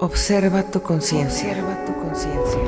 Observa 0.00 0.64
tu 0.64 0.82
conciencia. 0.82 1.50
Observa 1.50 1.84
tu 1.84 1.94
conciencia. 1.94 2.58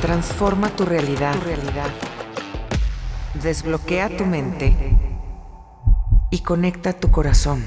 Transforma 0.00 0.70
tu 0.70 0.84
realidad. 0.84 1.34
Tu 1.34 1.40
realidad. 1.40 1.90
Desbloquea 3.42 4.16
tu 4.16 4.26
mente 4.26 4.76
y 6.30 6.38
conecta 6.38 6.92
tu 6.92 7.10
corazón. 7.10 7.64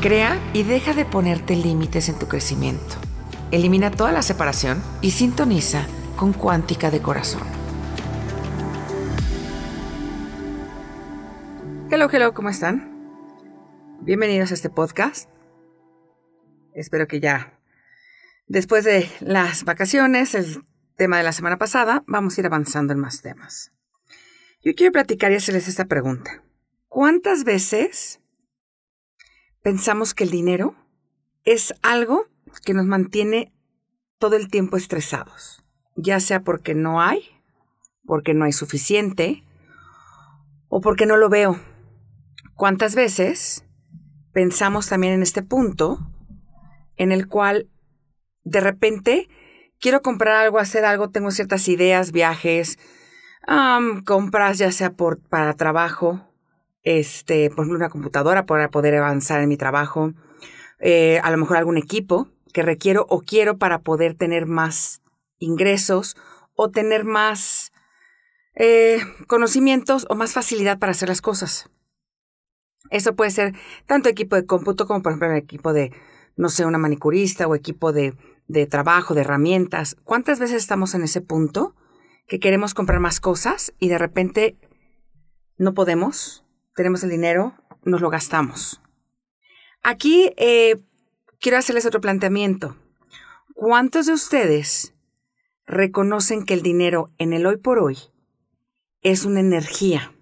Crea 0.00 0.38
y 0.54 0.62
deja 0.62 0.94
de 0.94 1.04
ponerte 1.04 1.54
límites 1.54 2.08
en 2.08 2.18
tu 2.18 2.28
crecimiento. 2.28 2.96
Elimina 3.50 3.90
toda 3.90 4.10
la 4.10 4.22
separación 4.22 4.82
y 5.02 5.10
sintoniza 5.10 5.84
con 6.16 6.32
cuántica 6.32 6.90
de 6.90 7.02
corazón. 7.02 7.59
Hello, 12.00 12.08
hello, 12.10 12.32
¿cómo 12.32 12.48
están? 12.48 12.98
Bienvenidos 14.00 14.50
a 14.50 14.54
este 14.54 14.70
podcast. 14.70 15.28
Espero 16.72 17.06
que 17.06 17.20
ya 17.20 17.60
después 18.46 18.84
de 18.84 19.06
las 19.20 19.64
vacaciones, 19.64 20.34
el 20.34 20.64
tema 20.96 21.18
de 21.18 21.24
la 21.24 21.32
semana 21.32 21.58
pasada, 21.58 22.02
vamos 22.06 22.38
a 22.38 22.40
ir 22.40 22.46
avanzando 22.46 22.94
en 22.94 23.00
más 23.00 23.20
temas. 23.20 23.72
Yo 24.64 24.74
quiero 24.74 24.92
platicar 24.92 25.30
y 25.30 25.34
hacerles 25.34 25.68
esta 25.68 25.84
pregunta. 25.84 26.42
¿Cuántas 26.88 27.44
veces 27.44 28.22
pensamos 29.60 30.14
que 30.14 30.24
el 30.24 30.30
dinero 30.30 30.74
es 31.44 31.74
algo 31.82 32.28
que 32.64 32.72
nos 32.72 32.86
mantiene 32.86 33.52
todo 34.18 34.36
el 34.36 34.48
tiempo 34.48 34.78
estresados? 34.78 35.62
Ya 35.96 36.18
sea 36.20 36.40
porque 36.44 36.74
no 36.74 37.02
hay, 37.02 37.28
porque 38.06 38.32
no 38.32 38.46
hay 38.46 38.52
suficiente 38.52 39.44
o 40.70 40.80
porque 40.80 41.04
no 41.04 41.18
lo 41.18 41.28
veo. 41.28 41.60
¿Cuántas 42.60 42.94
veces 42.94 43.64
pensamos 44.34 44.86
también 44.86 45.14
en 45.14 45.22
este 45.22 45.42
punto 45.42 45.98
en 46.96 47.10
el 47.10 47.26
cual 47.26 47.70
de 48.44 48.60
repente 48.60 49.30
quiero 49.80 50.02
comprar 50.02 50.36
algo, 50.36 50.58
hacer 50.58 50.84
algo, 50.84 51.08
tengo 51.08 51.30
ciertas 51.30 51.68
ideas, 51.68 52.12
viajes, 52.12 52.78
compras 54.04 54.58
ya 54.58 54.70
sea 54.72 54.90
por, 54.90 55.26
para 55.26 55.54
trabajo, 55.54 56.20
este, 56.82 57.48
por 57.48 57.66
una 57.66 57.88
computadora 57.88 58.44
para 58.44 58.70
poder 58.70 58.94
avanzar 58.94 59.40
en 59.40 59.48
mi 59.48 59.56
trabajo, 59.56 60.12
eh, 60.80 61.18
a 61.22 61.30
lo 61.30 61.38
mejor 61.38 61.56
algún 61.56 61.78
equipo 61.78 62.28
que 62.52 62.60
requiero 62.60 63.06
o 63.08 63.22
quiero 63.22 63.56
para 63.56 63.78
poder 63.78 64.12
tener 64.12 64.44
más 64.44 65.00
ingresos 65.38 66.14
o 66.56 66.70
tener 66.70 67.04
más 67.04 67.72
eh, 68.54 68.98
conocimientos 69.28 70.06
o 70.10 70.14
más 70.14 70.34
facilidad 70.34 70.78
para 70.78 70.92
hacer 70.92 71.08
las 71.08 71.22
cosas. 71.22 71.70
Eso 72.88 73.14
puede 73.14 73.30
ser 73.30 73.54
tanto 73.86 74.08
equipo 74.08 74.36
de 74.36 74.46
cómputo 74.46 74.86
como, 74.86 75.02
por 75.02 75.12
ejemplo, 75.12 75.34
equipo 75.34 75.72
de, 75.72 75.92
no 76.36 76.48
sé, 76.48 76.64
una 76.64 76.78
manicurista 76.78 77.46
o 77.46 77.54
equipo 77.54 77.92
de, 77.92 78.14
de 78.48 78.66
trabajo, 78.66 79.14
de 79.14 79.20
herramientas. 79.20 79.96
¿Cuántas 80.02 80.38
veces 80.40 80.56
estamos 80.56 80.94
en 80.94 81.02
ese 81.02 81.20
punto 81.20 81.76
que 82.26 82.40
queremos 82.40 82.74
comprar 82.74 83.00
más 83.00 83.20
cosas 83.20 83.72
y 83.78 83.88
de 83.88 83.98
repente 83.98 84.56
no 85.58 85.74
podemos, 85.74 86.44
tenemos 86.74 87.04
el 87.04 87.10
dinero, 87.10 87.54
nos 87.84 88.00
lo 88.00 88.10
gastamos? 88.10 88.80
Aquí 89.82 90.32
eh, 90.36 90.80
quiero 91.40 91.58
hacerles 91.58 91.86
otro 91.86 92.00
planteamiento. 92.00 92.76
¿Cuántos 93.54 94.06
de 94.06 94.14
ustedes 94.14 94.94
reconocen 95.66 96.44
que 96.44 96.54
el 96.54 96.62
dinero 96.62 97.12
en 97.18 97.32
el 97.32 97.46
hoy 97.46 97.56
por 97.56 97.78
hoy 97.78 97.98
es 99.02 99.24
una 99.24 99.40
energía? 99.40 100.12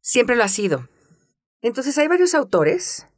Siempre 0.00 0.36
lo 0.36 0.44
ha 0.44 0.48
sido. 0.48 0.88
Entonces 1.62 1.98
hay 1.98 2.08
varios 2.08 2.34
autores 2.34 3.08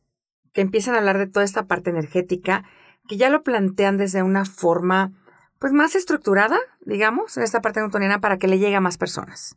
que 0.52 0.60
empiezan 0.60 0.94
a 0.94 0.98
hablar 0.98 1.18
de 1.18 1.26
toda 1.26 1.44
esta 1.44 1.66
parte 1.66 1.90
energética 1.90 2.64
que 3.08 3.16
ya 3.16 3.30
lo 3.30 3.42
plantean 3.42 3.96
desde 3.96 4.22
una 4.22 4.44
forma 4.44 5.12
pues 5.58 5.72
más 5.72 5.94
estructurada, 5.94 6.58
digamos, 6.80 7.36
en 7.36 7.42
esta 7.42 7.60
parte 7.60 7.80
newtoniana 7.80 8.20
para 8.20 8.38
que 8.38 8.48
le 8.48 8.58
llegue 8.58 8.76
a 8.76 8.80
más 8.80 8.96
personas. 8.96 9.56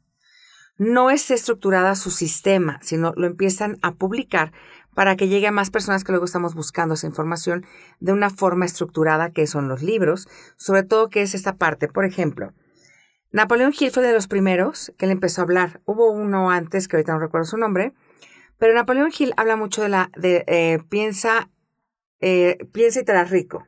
No 0.78 1.12
es 1.12 1.32
estructurada 1.32 1.96
su 1.96 2.12
sistema, 2.12 2.80
sino 2.82 3.14
lo 3.16 3.28
empiezan 3.28 3.78
a 3.82 3.94
publicar 3.94 4.52
para 4.94 5.16
que 5.16 5.28
llegue 5.28 5.48
a 5.48 5.52
más 5.52 5.70
personas 5.70 6.04
que 6.04 6.12
luego 6.12 6.26
estamos 6.26 6.56
buscando 6.56 6.96
esa 6.96 7.08
información 7.08 7.66
de 8.00 8.12
una 8.12 8.30
forma 8.30 8.66
estructurada, 8.66 9.32
que 9.32 9.48
son 9.48 9.70
los 9.70 9.82
libros, 9.82 10.28
sobre 10.58 10.84
todo 10.84 11.10
que 11.10 11.22
es 11.22 11.36
esta 11.36 11.56
parte. 11.56 11.88
Por 11.88 12.06
ejemplo, 12.06 12.54
Napoleón 13.32 13.74
Hill 13.78 13.92
fue 13.92 14.04
de 14.04 14.14
los 14.14 14.28
primeros 14.28 14.92
que 14.98 15.06
le 15.06 15.14
empezó 15.14 15.42
a 15.42 15.46
hablar. 15.46 15.82
Hubo 15.86 16.12
uno 16.12 16.52
antes, 16.52 16.88
que 16.88 16.98
ahorita 16.98 17.14
no 17.14 17.20
recuerdo 17.20 17.46
su 17.46 17.58
nombre, 17.58 17.94
pero 18.58 18.74
Napoleón 18.74 19.12
Hill 19.18 19.34
habla 19.38 19.56
mucho 19.56 19.82
de 19.82 19.90
la, 19.90 20.10
de 20.18 20.44
eh, 20.48 20.80
piensa, 20.90 21.50
eh, 22.20 22.58
piensa 22.72 23.02
y 23.02 23.04
te 23.04 23.12
harás 23.12 23.30
rico, 23.30 23.68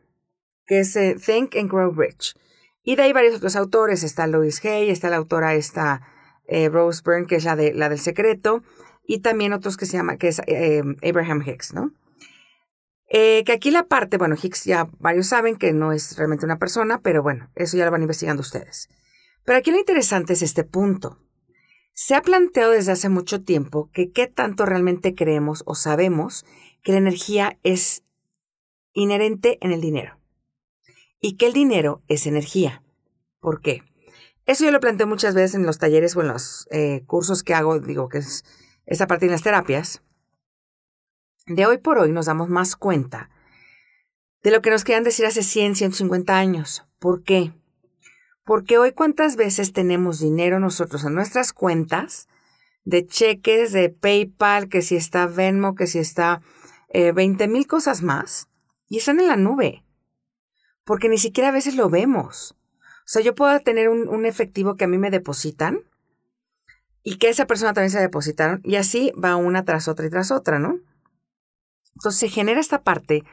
que 0.66 0.79
es 0.79 0.96
eh, 0.96 1.16
Think 1.23 1.56
and 1.56 1.69
Grow 1.69 1.91
Rich. 1.91 2.35
Y 2.84 2.96
de 2.96 3.03
ahí 3.03 3.13
varios 3.13 3.35
otros 3.35 3.56
autores, 3.56 4.03
está 4.03 4.28
Louise 4.28 4.68
Hay, 4.69 4.90
está 4.90 5.09
la 5.09 5.18
autora 5.18 5.56
esta 5.56 6.01
Rose 6.47 7.01
Byrne, 7.03 7.25
que 7.25 7.38
es 7.38 7.44
la, 7.44 7.56
de, 7.56 7.73
la 7.73 7.90
del 7.90 7.97
secreto, 7.97 8.62
y 9.03 9.19
también 9.19 9.51
otros 9.51 9.78
que 9.78 9.88
se 9.88 9.97
llama, 9.97 10.18
que 10.18 10.28
es 10.28 10.40
Abraham 11.03 11.41
Hicks, 11.44 11.73
¿no? 11.73 11.91
que 13.09 13.52
aquí 13.52 13.72
la 13.72 13.88
parte, 13.88 14.17
bueno, 14.17 14.35
Hicks 14.40 14.66
ya 14.66 14.88
varios 15.00 15.28
saben 15.28 15.56
que 15.56 15.73
no 15.73 15.91
es 15.91 16.16
realmente 16.17 16.46
una 16.46 16.59
persona, 16.59 17.02
pero 17.02 17.23
bueno, 17.23 17.50
eso 17.56 17.78
ya 17.78 17.85
lo 17.85 17.91
van 17.91 18.03
investigando 18.03 18.41
ustedes. 18.41 18.90
Pero 19.46 19.59
aquí 19.59 19.72
lo 19.72 19.78
interesante 19.78 20.34
es 20.34 20.41
este 20.41 20.63
punto. 20.63 21.25
Se 21.98 22.14
ha 22.14 22.22
planteado 22.22 22.72
desde 22.72 22.92
hace 22.92 23.08
mucho 23.08 23.42
tiempo 23.42 23.90
que 23.94 24.12
qué 24.12 24.28
tanto 24.28 24.66
realmente 24.66 25.16
creemos 25.16 25.64
o 25.66 25.76
sabemos 25.76 26.46
que 26.84 26.92
la 26.92 26.98
energía 26.98 27.58
es 27.64 28.04
inherente 28.92 29.58
en 29.62 29.72
el 29.72 29.80
dinero 29.80 30.20
y 31.22 31.38
que 31.38 31.48
el 31.48 31.54
dinero 31.54 32.04
es 32.10 32.28
energía. 32.28 32.84
¿Por 33.40 33.62
qué? 33.62 33.82
Eso 34.46 34.66
yo 34.66 34.72
lo 34.72 34.82
planteo 34.82 35.08
muchas 35.08 35.36
veces 35.36 35.56
en 35.56 35.66
los 35.66 35.78
talleres 35.78 36.18
o 36.18 36.22
en 36.22 36.28
los 36.28 36.68
eh, 36.70 37.04
cursos 37.08 37.44
que 37.44 37.54
hago, 37.54 37.80
digo 37.80 38.10
que 38.10 38.18
es 38.18 38.44
esa 38.86 39.08
parte 39.08 39.28
de 39.28 39.32
las 39.32 39.44
terapias. 39.44 40.04
De 41.48 41.66
hoy 41.66 41.78
por 41.78 41.98
hoy 41.98 42.12
nos 42.12 42.26
damos 42.26 42.50
más 42.50 42.76
cuenta 42.76 43.30
de 44.44 44.52
lo 44.52 44.62
que 44.62 44.70
nos 44.70 44.84
querían 44.84 45.06
decir 45.06 45.26
hace 45.26 45.44
100, 45.44 45.76
150 45.76 46.38
años. 46.38 46.86
¿Por 47.00 47.24
qué? 47.24 47.54
Porque 48.46 48.78
hoy 48.78 48.92
cuántas 48.92 49.36
veces 49.36 49.74
tenemos 49.74 50.20
dinero 50.20 50.60
nosotros 50.60 51.04
en 51.04 51.16
nuestras 51.16 51.52
cuentas 51.52 52.28
de 52.84 53.06
cheques, 53.06 53.72
de 53.74 53.90
PayPal, 53.90 54.70
que 54.70 54.84
si 54.84 54.96
está 54.96 55.26
Venmo, 55.26 55.74
que 55.74 55.88
si 55.88 55.98
está 55.98 56.42
eh, 56.90 57.12
20 57.12 57.48
mil 57.48 57.66
cosas 57.66 58.04
más, 58.04 58.48
y 58.88 58.98
están 58.98 59.20
en 59.20 59.28
la 59.28 59.36
nube. 59.36 59.84
Porque 60.84 61.10
ni 61.10 61.18
siquiera 61.18 61.50
a 61.50 61.54
veces 61.54 61.76
lo 61.76 61.90
vemos. 61.90 62.56
O 62.82 63.08
sea, 63.08 63.24
yo 63.24 63.34
puedo 63.34 63.60
tener 63.62 63.90
un, 63.90 64.08
un 64.08 64.28
efectivo 64.28 64.76
que 64.76 64.86
a 64.86 64.88
mí 64.88 65.00
me 65.00 65.10
depositan 65.10 65.80
y 67.02 67.18
que 67.18 67.30
esa 67.30 67.48
persona 67.48 67.74
también 67.74 67.92
se 67.92 68.00
depositaron, 68.00 68.62
y 68.64 68.76
así 68.76 69.12
va 69.12 69.36
una 69.36 69.66
tras 69.66 69.88
otra 69.88 70.06
y 70.06 70.10
tras 70.10 70.32
otra, 70.32 70.60
¿no? 70.60 70.80
Entonces 71.96 72.20
se 72.20 72.30
genera 72.30 72.60
esta 72.60 72.84
parte 72.84 73.24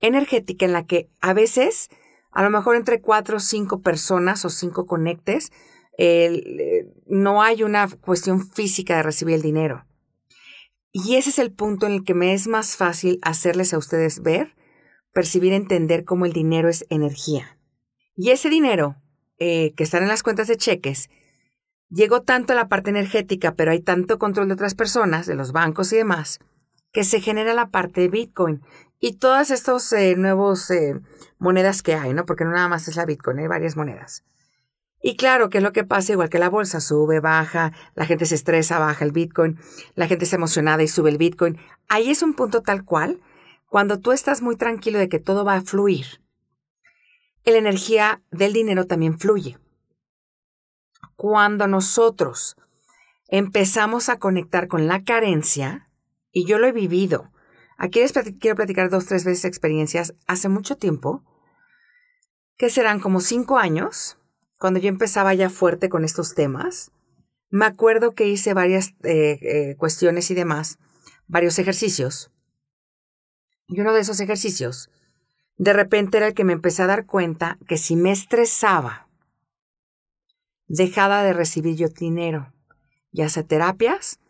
energética 0.00 0.66
en 0.66 0.72
la 0.72 0.84
que 0.84 1.08
a 1.20 1.32
veces 1.32 1.90
a 2.30 2.42
lo 2.42 2.50
mejor 2.50 2.76
entre 2.76 3.00
cuatro 3.00 3.38
o 3.38 3.40
cinco 3.40 3.80
personas 3.80 4.44
o 4.44 4.50
cinco 4.50 4.86
conectes, 4.86 5.52
eh, 5.98 6.86
no 7.06 7.42
hay 7.42 7.62
una 7.62 7.88
cuestión 7.88 8.48
física 8.48 8.96
de 8.96 9.02
recibir 9.02 9.34
el 9.34 9.42
dinero. 9.42 9.84
Y 10.92 11.16
ese 11.16 11.30
es 11.30 11.38
el 11.38 11.52
punto 11.52 11.86
en 11.86 11.92
el 11.92 12.04
que 12.04 12.14
me 12.14 12.32
es 12.32 12.48
más 12.48 12.76
fácil 12.76 13.18
hacerles 13.22 13.72
a 13.74 13.78
ustedes 13.78 14.22
ver, 14.22 14.54
percibir, 15.12 15.52
entender 15.52 16.04
cómo 16.04 16.26
el 16.26 16.32
dinero 16.32 16.68
es 16.68 16.84
energía. 16.88 17.58
Y 18.16 18.30
ese 18.30 18.48
dinero 18.48 18.96
eh, 19.38 19.72
que 19.76 19.84
está 19.84 19.98
en 19.98 20.08
las 20.08 20.22
cuentas 20.22 20.48
de 20.48 20.56
cheques 20.56 21.10
llegó 21.90 22.22
tanto 22.22 22.52
a 22.52 22.56
la 22.56 22.68
parte 22.68 22.90
energética, 22.90 23.54
pero 23.54 23.72
hay 23.72 23.80
tanto 23.80 24.18
control 24.18 24.48
de 24.48 24.54
otras 24.54 24.74
personas, 24.74 25.26
de 25.26 25.34
los 25.34 25.52
bancos 25.52 25.92
y 25.92 25.96
demás, 25.96 26.40
que 26.92 27.04
se 27.04 27.20
genera 27.20 27.54
la 27.54 27.70
parte 27.70 28.00
de 28.00 28.08
Bitcoin. 28.08 28.62
Y 29.00 29.16
todas 29.16 29.50
estas 29.50 29.92
eh, 29.92 30.14
nuevas 30.16 30.70
eh, 30.70 31.00
monedas 31.38 31.82
que 31.82 31.94
hay, 31.94 32.12
¿no? 32.12 32.26
Porque 32.26 32.44
no 32.44 32.52
nada 32.52 32.68
más 32.68 32.86
es 32.86 32.96
la 32.96 33.06
Bitcoin, 33.06 33.38
hay 33.38 33.46
varias 33.48 33.76
monedas. 33.76 34.24
Y 35.02 35.16
claro, 35.16 35.48
¿qué 35.48 35.58
es 35.58 35.64
lo 35.64 35.72
que 35.72 35.84
pasa? 35.84 36.12
Igual 36.12 36.28
que 36.28 36.38
la 36.38 36.50
bolsa, 36.50 36.80
sube, 36.80 37.20
baja, 37.20 37.72
la 37.94 38.04
gente 38.04 38.26
se 38.26 38.34
estresa, 38.34 38.78
baja 38.78 39.04
el 39.04 39.12
Bitcoin, 39.12 39.58
la 39.94 40.06
gente 40.06 40.24
está 40.24 40.36
emocionada 40.36 40.82
y 40.82 40.88
sube 40.88 41.08
el 41.08 41.16
Bitcoin. 41.16 41.58
Ahí 41.88 42.10
es 42.10 42.22
un 42.22 42.34
punto 42.34 42.60
tal 42.62 42.84
cual, 42.84 43.20
cuando 43.66 43.98
tú 43.98 44.12
estás 44.12 44.42
muy 44.42 44.56
tranquilo 44.56 44.98
de 44.98 45.08
que 45.08 45.18
todo 45.18 45.44
va 45.44 45.54
a 45.54 45.62
fluir, 45.62 46.20
la 47.52 47.58
energía 47.58 48.22
del 48.30 48.52
dinero 48.52 48.86
también 48.86 49.18
fluye. 49.18 49.58
Cuando 51.16 51.66
nosotros 51.66 52.56
empezamos 53.28 54.08
a 54.08 54.18
conectar 54.18 54.68
con 54.68 54.86
la 54.86 55.04
carencia, 55.04 55.88
y 56.32 56.44
yo 56.44 56.58
lo 56.58 56.66
he 56.66 56.72
vivido, 56.72 57.32
Aquí 57.82 57.98
les 58.00 58.12
quiero 58.12 58.56
platicar 58.56 58.90
dos, 58.90 59.06
tres 59.06 59.24
veces 59.24 59.46
experiencias 59.46 60.14
hace 60.26 60.50
mucho 60.50 60.76
tiempo, 60.76 61.24
que 62.58 62.68
serán 62.68 63.00
como 63.00 63.20
cinco 63.20 63.56
años, 63.56 64.18
cuando 64.58 64.78
yo 64.78 64.90
empezaba 64.90 65.32
ya 65.32 65.48
fuerte 65.48 65.88
con 65.88 66.04
estos 66.04 66.34
temas. 66.34 66.92
me 67.48 67.64
acuerdo 67.64 68.12
que 68.12 68.28
hice 68.28 68.52
varias 68.52 68.90
eh, 69.02 69.38
eh, 69.40 69.76
cuestiones 69.78 70.30
y 70.30 70.34
demás, 70.34 70.78
varios 71.26 71.58
ejercicios. 71.58 72.30
Y 73.66 73.80
uno 73.80 73.94
de 73.94 74.00
esos 74.00 74.20
ejercicios, 74.20 74.90
de 75.56 75.72
repente 75.72 76.18
era 76.18 76.26
el 76.26 76.34
que 76.34 76.44
me 76.44 76.52
empecé 76.52 76.82
a 76.82 76.86
dar 76.86 77.06
cuenta 77.06 77.56
que 77.66 77.78
si 77.78 77.96
me 77.96 78.12
estresaba, 78.12 79.08
dejaba 80.66 81.22
de 81.22 81.32
recibir 81.32 81.76
yo 81.76 81.88
dinero, 81.88 82.52
ya 83.10 83.30
sea 83.30 83.42
terapias 83.42 84.20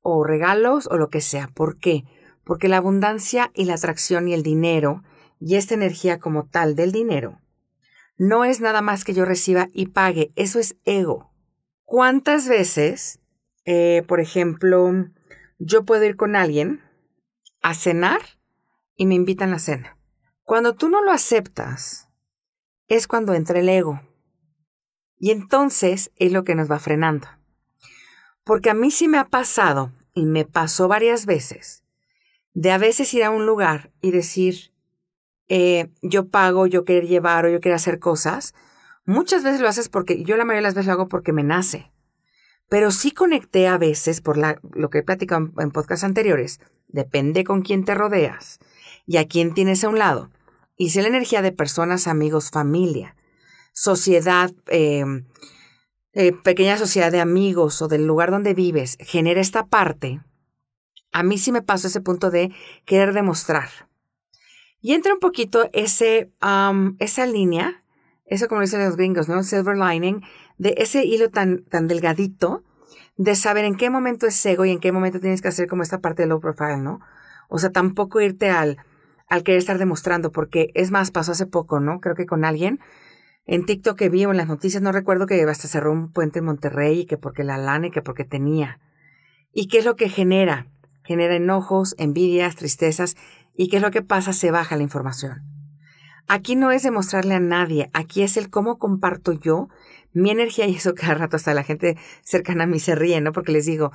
o 0.00 0.22
regalos 0.22 0.86
o 0.86 0.96
lo 0.96 1.10
que 1.10 1.20
sea. 1.20 1.48
¿Por 1.48 1.76
qué? 1.76 2.04
Porque 2.50 2.66
la 2.66 2.78
abundancia 2.78 3.52
y 3.54 3.66
la 3.66 3.74
atracción 3.74 4.26
y 4.26 4.34
el 4.34 4.42
dinero 4.42 5.04
y 5.38 5.54
esta 5.54 5.74
energía 5.74 6.18
como 6.18 6.48
tal 6.48 6.74
del 6.74 6.90
dinero 6.90 7.40
no 8.16 8.44
es 8.44 8.60
nada 8.60 8.82
más 8.82 9.04
que 9.04 9.14
yo 9.14 9.24
reciba 9.24 9.68
y 9.72 9.86
pague, 9.86 10.32
eso 10.34 10.58
es 10.58 10.74
ego. 10.84 11.32
¿Cuántas 11.84 12.48
veces, 12.48 13.20
eh, 13.66 14.02
por 14.08 14.18
ejemplo, 14.18 14.90
yo 15.60 15.84
puedo 15.84 16.02
ir 16.02 16.16
con 16.16 16.34
alguien 16.34 16.82
a 17.62 17.72
cenar 17.74 18.20
y 18.96 19.06
me 19.06 19.14
invitan 19.14 19.54
a 19.54 19.60
cena? 19.60 19.96
Cuando 20.42 20.74
tú 20.74 20.88
no 20.88 21.04
lo 21.04 21.12
aceptas, 21.12 22.08
es 22.88 23.06
cuando 23.06 23.32
entra 23.34 23.60
el 23.60 23.68
ego. 23.68 24.00
Y 25.16 25.30
entonces 25.30 26.10
es 26.16 26.32
lo 26.32 26.42
que 26.42 26.56
nos 26.56 26.68
va 26.68 26.80
frenando. 26.80 27.28
Porque 28.42 28.70
a 28.70 28.74
mí 28.74 28.90
sí 28.90 29.06
me 29.06 29.18
ha 29.18 29.28
pasado, 29.28 29.92
y 30.14 30.26
me 30.26 30.44
pasó 30.44 30.88
varias 30.88 31.26
veces, 31.26 31.84
de 32.54 32.72
a 32.72 32.78
veces 32.78 33.12
ir 33.14 33.24
a 33.24 33.30
un 33.30 33.46
lugar 33.46 33.92
y 34.00 34.10
decir, 34.10 34.72
eh, 35.48 35.90
yo 36.02 36.28
pago, 36.28 36.66
yo 36.66 36.84
quiero 36.84 37.06
llevar 37.06 37.46
o 37.46 37.50
yo 37.50 37.60
quiero 37.60 37.76
hacer 37.76 37.98
cosas, 37.98 38.54
Muchas 39.10 39.42
veces 39.42 39.60
lo 39.60 39.68
haces 39.68 39.88
porque, 39.88 40.22
yo 40.22 40.36
la 40.36 40.44
mayoría 40.44 40.58
de 40.58 40.68
las 40.68 40.74
veces 40.74 40.86
lo 40.86 40.92
hago 40.92 41.08
porque 41.08 41.32
me 41.32 41.42
nace. 41.42 41.90
Pero 42.68 42.92
sí 42.92 43.10
conecté 43.10 43.66
a 43.66 43.76
veces, 43.76 44.20
por 44.20 44.36
la, 44.36 44.60
lo 44.72 44.88
que 44.88 44.98
he 44.98 45.02
platicado 45.02 45.46
en, 45.46 45.52
en 45.58 45.70
podcasts 45.72 46.04
anteriores, 46.04 46.60
depende 46.86 47.42
con 47.42 47.62
quién 47.62 47.84
te 47.84 47.96
rodeas 47.96 48.60
y 49.06 49.16
a 49.16 49.26
quién 49.26 49.52
tienes 49.52 49.82
a 49.82 49.88
un 49.88 49.98
lado. 49.98 50.30
Y 50.76 50.90
si 50.90 51.00
la 51.00 51.08
energía 51.08 51.42
de 51.42 51.50
personas, 51.50 52.06
amigos, 52.06 52.50
familia, 52.52 53.16
sociedad, 53.72 54.52
eh, 54.68 55.04
eh, 56.12 56.32
pequeña 56.32 56.78
sociedad 56.78 57.10
de 57.10 57.20
amigos 57.20 57.82
o 57.82 57.88
del 57.88 58.06
lugar 58.06 58.30
donde 58.30 58.54
vives 58.54 58.96
genera 59.00 59.40
esta 59.40 59.66
parte, 59.66 60.20
a 61.12 61.22
mí 61.22 61.38
sí 61.38 61.52
me 61.52 61.62
pasó 61.62 61.88
ese 61.88 62.00
punto 62.00 62.30
de 62.30 62.52
querer 62.84 63.12
demostrar. 63.12 63.68
Y 64.80 64.94
entra 64.94 65.12
un 65.12 65.20
poquito 65.20 65.68
ese, 65.72 66.30
esa 66.98 67.26
línea 67.26 67.80
eso 68.30 68.46
como 68.46 68.62
dicen 68.62 68.82
los 68.82 68.96
gringos, 68.96 69.28
¿no? 69.28 69.42
Silver 69.42 69.76
lining, 69.76 70.22
de 70.56 70.74
ese 70.78 71.04
hilo 71.04 71.30
tan, 71.30 71.64
tan 71.64 71.88
delgadito 71.88 72.62
de 73.16 73.34
saber 73.34 73.64
en 73.64 73.76
qué 73.76 73.90
momento 73.90 74.26
es 74.26 74.46
ego 74.46 74.64
y 74.64 74.70
en 74.70 74.78
qué 74.78 74.92
momento 74.92 75.20
tienes 75.20 75.42
que 75.42 75.48
hacer 75.48 75.66
como 75.66 75.82
esta 75.82 75.98
parte 75.98 76.22
de 76.22 76.28
low 76.28 76.40
profile, 76.40 76.78
¿no? 76.78 77.00
O 77.48 77.58
sea, 77.58 77.70
tampoco 77.70 78.20
irte 78.20 78.48
al, 78.48 78.78
al 79.28 79.42
querer 79.42 79.58
estar 79.58 79.78
demostrando, 79.78 80.30
porque 80.30 80.70
es 80.74 80.92
más, 80.92 81.10
pasó 81.10 81.32
hace 81.32 81.44
poco, 81.44 81.80
¿no? 81.80 82.00
Creo 82.00 82.14
que 82.14 82.24
con 82.24 82.44
alguien 82.44 82.78
en 83.46 83.66
TikTok 83.66 83.98
que 83.98 84.08
vi 84.08 84.24
o 84.24 84.30
en 84.30 84.36
las 84.36 84.46
noticias, 84.46 84.80
no 84.80 84.92
recuerdo 84.92 85.26
que 85.26 85.42
hasta 85.42 85.66
cerró 85.66 85.90
un 85.90 86.12
puente 86.12 86.38
en 86.38 86.44
Monterrey 86.44 87.00
y 87.00 87.06
que 87.06 87.18
porque 87.18 87.42
la 87.42 87.58
lana 87.58 87.88
y 87.88 87.90
que 87.90 88.00
porque 88.00 88.24
tenía. 88.24 88.78
¿Y 89.52 89.66
qué 89.66 89.78
es 89.78 89.84
lo 89.84 89.96
que 89.96 90.08
genera? 90.08 90.68
Genera 91.10 91.34
enojos, 91.34 91.96
envidias, 91.98 92.54
tristezas. 92.54 93.16
¿Y 93.56 93.66
qué 93.66 93.78
es 93.78 93.82
lo 93.82 93.90
que 93.90 94.00
pasa? 94.00 94.32
Se 94.32 94.52
baja 94.52 94.76
la 94.76 94.84
información. 94.84 95.42
Aquí 96.28 96.54
no 96.54 96.70
es 96.70 96.84
demostrarle 96.84 97.34
a 97.34 97.40
nadie, 97.40 97.90
aquí 97.94 98.22
es 98.22 98.36
el 98.36 98.48
cómo 98.48 98.78
comparto 98.78 99.32
yo 99.32 99.68
mi 100.12 100.30
energía 100.30 100.66
y 100.68 100.76
eso 100.76 100.94
cada 100.94 101.14
rato 101.14 101.34
hasta 101.34 101.52
la 101.52 101.64
gente 101.64 101.96
cercana 102.22 102.62
a 102.62 102.66
mí 102.68 102.78
se 102.78 102.94
ríe, 102.94 103.20
¿no? 103.20 103.32
Porque 103.32 103.50
les 103.50 103.66
digo, 103.66 103.90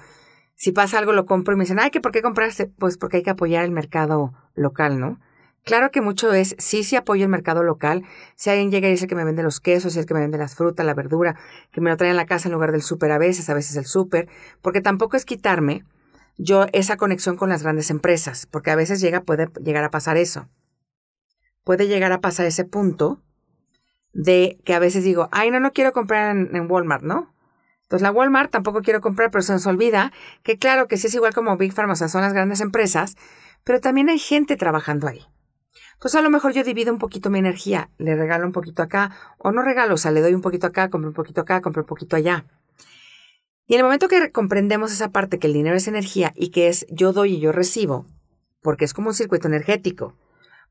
si 0.55 0.73
pasa 0.73 0.99
algo 0.99 1.13
lo 1.13 1.25
compro 1.25 1.53
y 1.53 1.57
me 1.57 1.63
dicen, 1.63 1.79
ay, 1.79 1.89
¿que 1.89 2.01
por 2.01 2.11
qué 2.11 2.21
compraste? 2.21 2.65
Pues 2.65 2.97
porque 2.97 3.15
hay 3.15 3.23
que 3.23 3.29
apoyar 3.29 3.63
el 3.63 3.71
mercado 3.71 4.33
local, 4.53 4.99
¿no? 4.99 5.17
Claro 5.63 5.91
que 5.91 6.01
mucho 6.01 6.33
es, 6.33 6.53
sí, 6.59 6.83
sí 6.83 6.97
apoyo 6.97 7.23
el 7.23 7.29
mercado 7.29 7.63
local. 7.63 8.03
Si 8.35 8.49
alguien 8.49 8.71
llega 8.71 8.89
y 8.89 8.91
dice 8.91 9.07
que 9.07 9.15
me 9.15 9.23
vende 9.23 9.41
los 9.41 9.61
quesos, 9.61 9.93
si 9.93 9.99
es 9.99 10.05
que 10.05 10.13
me 10.13 10.19
vende 10.19 10.37
las 10.37 10.55
frutas, 10.55 10.85
la 10.85 10.93
verdura, 10.93 11.37
que 11.71 11.79
me 11.79 11.91
lo 11.91 11.95
traen 11.95 12.15
a 12.15 12.17
la 12.17 12.25
casa 12.25 12.49
en 12.49 12.53
lugar 12.55 12.73
del 12.73 12.81
súper 12.81 13.13
a 13.13 13.17
veces, 13.17 13.49
a 13.49 13.53
veces 13.53 13.77
el 13.77 13.85
súper, 13.85 14.27
porque 14.61 14.81
tampoco 14.81 15.15
es 15.15 15.23
quitarme 15.23 15.85
yo 16.37 16.67
esa 16.73 16.97
conexión 16.97 17.37
con 17.37 17.49
las 17.49 17.63
grandes 17.63 17.89
empresas, 17.89 18.45
porque 18.45 18.71
a 18.71 18.75
veces 18.75 19.01
llega, 19.01 19.21
puede 19.21 19.49
llegar 19.63 19.83
a 19.83 19.91
pasar 19.91 20.17
eso 20.17 20.49
puede 21.65 21.87
llegar 21.87 22.13
a 22.13 22.21
pasar 22.21 22.45
ese 22.45 22.63
punto 22.63 23.21
de 24.13 24.61
que 24.63 24.73
a 24.73 24.79
veces 24.79 25.03
digo, 25.03 25.27
ay, 25.33 25.51
no, 25.51 25.59
no 25.59 25.73
quiero 25.73 25.91
comprar 25.91 26.37
en, 26.37 26.71
Walmart, 26.71 27.03
¿no? 27.03 27.33
Entonces 27.81 28.01
la 28.01 28.11
Walmart 28.11 28.49
tampoco 28.49 28.81
quiero 28.81 29.01
comprar, 29.01 29.29
pero 29.29 29.41
se 29.41 29.51
nos 29.51 29.67
olvida 29.67 30.13
que 30.43 30.57
claro 30.57 30.87
que 30.87 30.95
sí 30.95 31.07
es 31.07 31.15
igual 31.15 31.33
como 31.33 31.57
Big 31.57 31.73
Pharma, 31.73 31.93
o 31.93 31.95
sea, 31.97 32.07
son 32.07 32.21
las 32.21 32.33
grandes 32.33 32.61
empresas, 32.61 33.17
pero 33.63 33.81
también 33.81 34.09
hay 34.09 34.19
gente 34.19 34.55
trabajando 34.55 35.07
ahí. 35.07 35.25
Entonces 35.93 36.17
a 36.17 36.21
lo 36.21 36.29
mejor 36.29 36.53
yo 36.53 36.63
divido 36.63 36.93
un 36.93 36.99
poquito 36.99 37.29
mi 37.29 37.39
energía, 37.39 37.89
le 37.97 38.15
regalo 38.15 38.45
un 38.45 38.53
poquito 38.53 38.81
acá, 38.81 39.11
o 39.37 39.51
no 39.51 39.61
regalo, 39.61 39.95
o 39.95 39.97
sea, 39.97 40.11
le 40.11 40.21
doy 40.21 40.33
un 40.33 40.41
poquito 40.41 40.67
acá, 40.67 40.89
compro 40.89 41.09
un 41.09 41.15
poquito 41.15 41.41
acá, 41.41 41.61
compro 41.61 41.81
un 41.81 41.87
poquito 41.87 42.15
allá. 42.15 42.45
Y 43.67 43.73
en 43.73 43.79
el 43.79 43.85
momento 43.85 44.07
que 44.07 44.31
comprendemos 44.31 44.91
esa 44.91 45.09
parte 45.09 45.39
que 45.39 45.47
el 45.47 45.53
dinero 45.53 45.75
es 45.75 45.87
energía 45.87 46.33
y 46.35 46.49
que 46.49 46.67
es 46.67 46.85
yo 46.89 47.13
doy 47.13 47.35
y 47.35 47.39
yo 47.39 47.51
recibo, 47.51 48.05
porque 48.61 48.85
es 48.85 48.93
como 48.93 49.09
un 49.09 49.15
circuito 49.15 49.47
energético, 49.47 50.15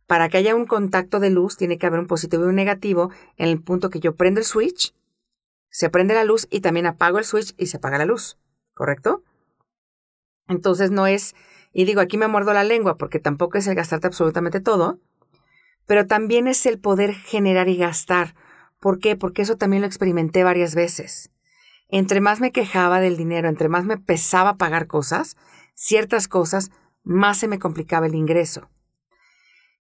para 0.07 0.29
que 0.29 0.37
haya 0.37 0.55
un 0.55 0.67
contacto 0.67 1.19
de 1.19 1.31
luz, 1.31 1.57
tiene 1.57 1.79
que 1.79 1.87
haber 1.87 2.01
un 2.01 2.07
positivo 2.07 2.45
y 2.45 2.49
un 2.49 2.55
negativo 2.55 3.11
en 3.37 3.49
el 3.49 3.61
punto 3.61 3.91
que 3.91 4.01
yo 4.01 4.15
prendo 4.15 4.41
el 4.41 4.47
switch, 4.47 4.95
se 5.71 5.91
prende 5.91 6.15
la 6.15 6.25
luz 6.25 6.47
y 6.51 6.61
también 6.61 6.87
apago 6.87 7.19
el 7.19 7.25
switch 7.25 7.53
y 7.59 7.67
se 7.67 7.79
apaga 7.79 7.99
la 7.99 8.05
luz. 8.05 8.39
¿Correcto? 8.75 9.23
Entonces 10.47 10.91
no 10.91 11.07
es, 11.07 11.35
y 11.73 11.85
digo, 11.85 12.01
aquí 12.01 12.19
me 12.19 12.29
muerdo 12.29 12.53
la 12.53 12.65
lengua 12.65 12.97
porque 12.97 13.19
tampoco 13.19 13.59
es 13.59 13.67
el 13.67 13.75
gastarte 13.75 14.07
absolutamente 14.07 14.61
todo, 14.61 15.01
pero 15.87 16.07
también 16.07 16.47
es 16.49 16.65
el 16.67 16.79
poder 16.79 17.15
generar 17.15 17.69
y 17.69 17.77
gastar. 17.77 18.35
¿Por 18.79 18.99
qué? 18.99 19.17
Porque 19.17 19.43
eso 19.43 19.57
también 19.57 19.81
lo 19.81 19.87
experimenté 19.87 20.45
varias 20.45 20.75
veces. 20.75 21.31
Entre 21.89 22.21
más 22.21 22.41
me 22.41 22.53
quejaba 22.53 23.01
del 23.01 23.17
dinero, 23.17 23.49
entre 23.49 23.69
más 23.69 23.85
me 23.85 23.99
pesaba 23.99 24.57
pagar 24.57 24.87
cosas, 24.87 25.37
ciertas 25.75 26.29
cosas, 26.29 26.71
más 27.03 27.39
se 27.39 27.49
me 27.49 27.59
complicaba 27.59 28.07
el 28.07 28.15
ingreso. 28.15 28.71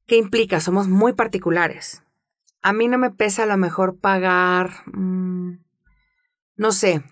¿Qué 0.06 0.16
implica? 0.16 0.60
Somos 0.60 0.88
muy 0.88 1.14
particulares. 1.14 2.02
A 2.62 2.72
mí 2.72 2.88
no 2.88 2.98
me 2.98 3.10
pesa 3.10 3.44
a 3.44 3.46
lo 3.46 3.56
mejor 3.56 3.98
pagar, 3.98 4.70
mm, 4.86 5.58
no 6.56 6.72
sé, 6.72 7.02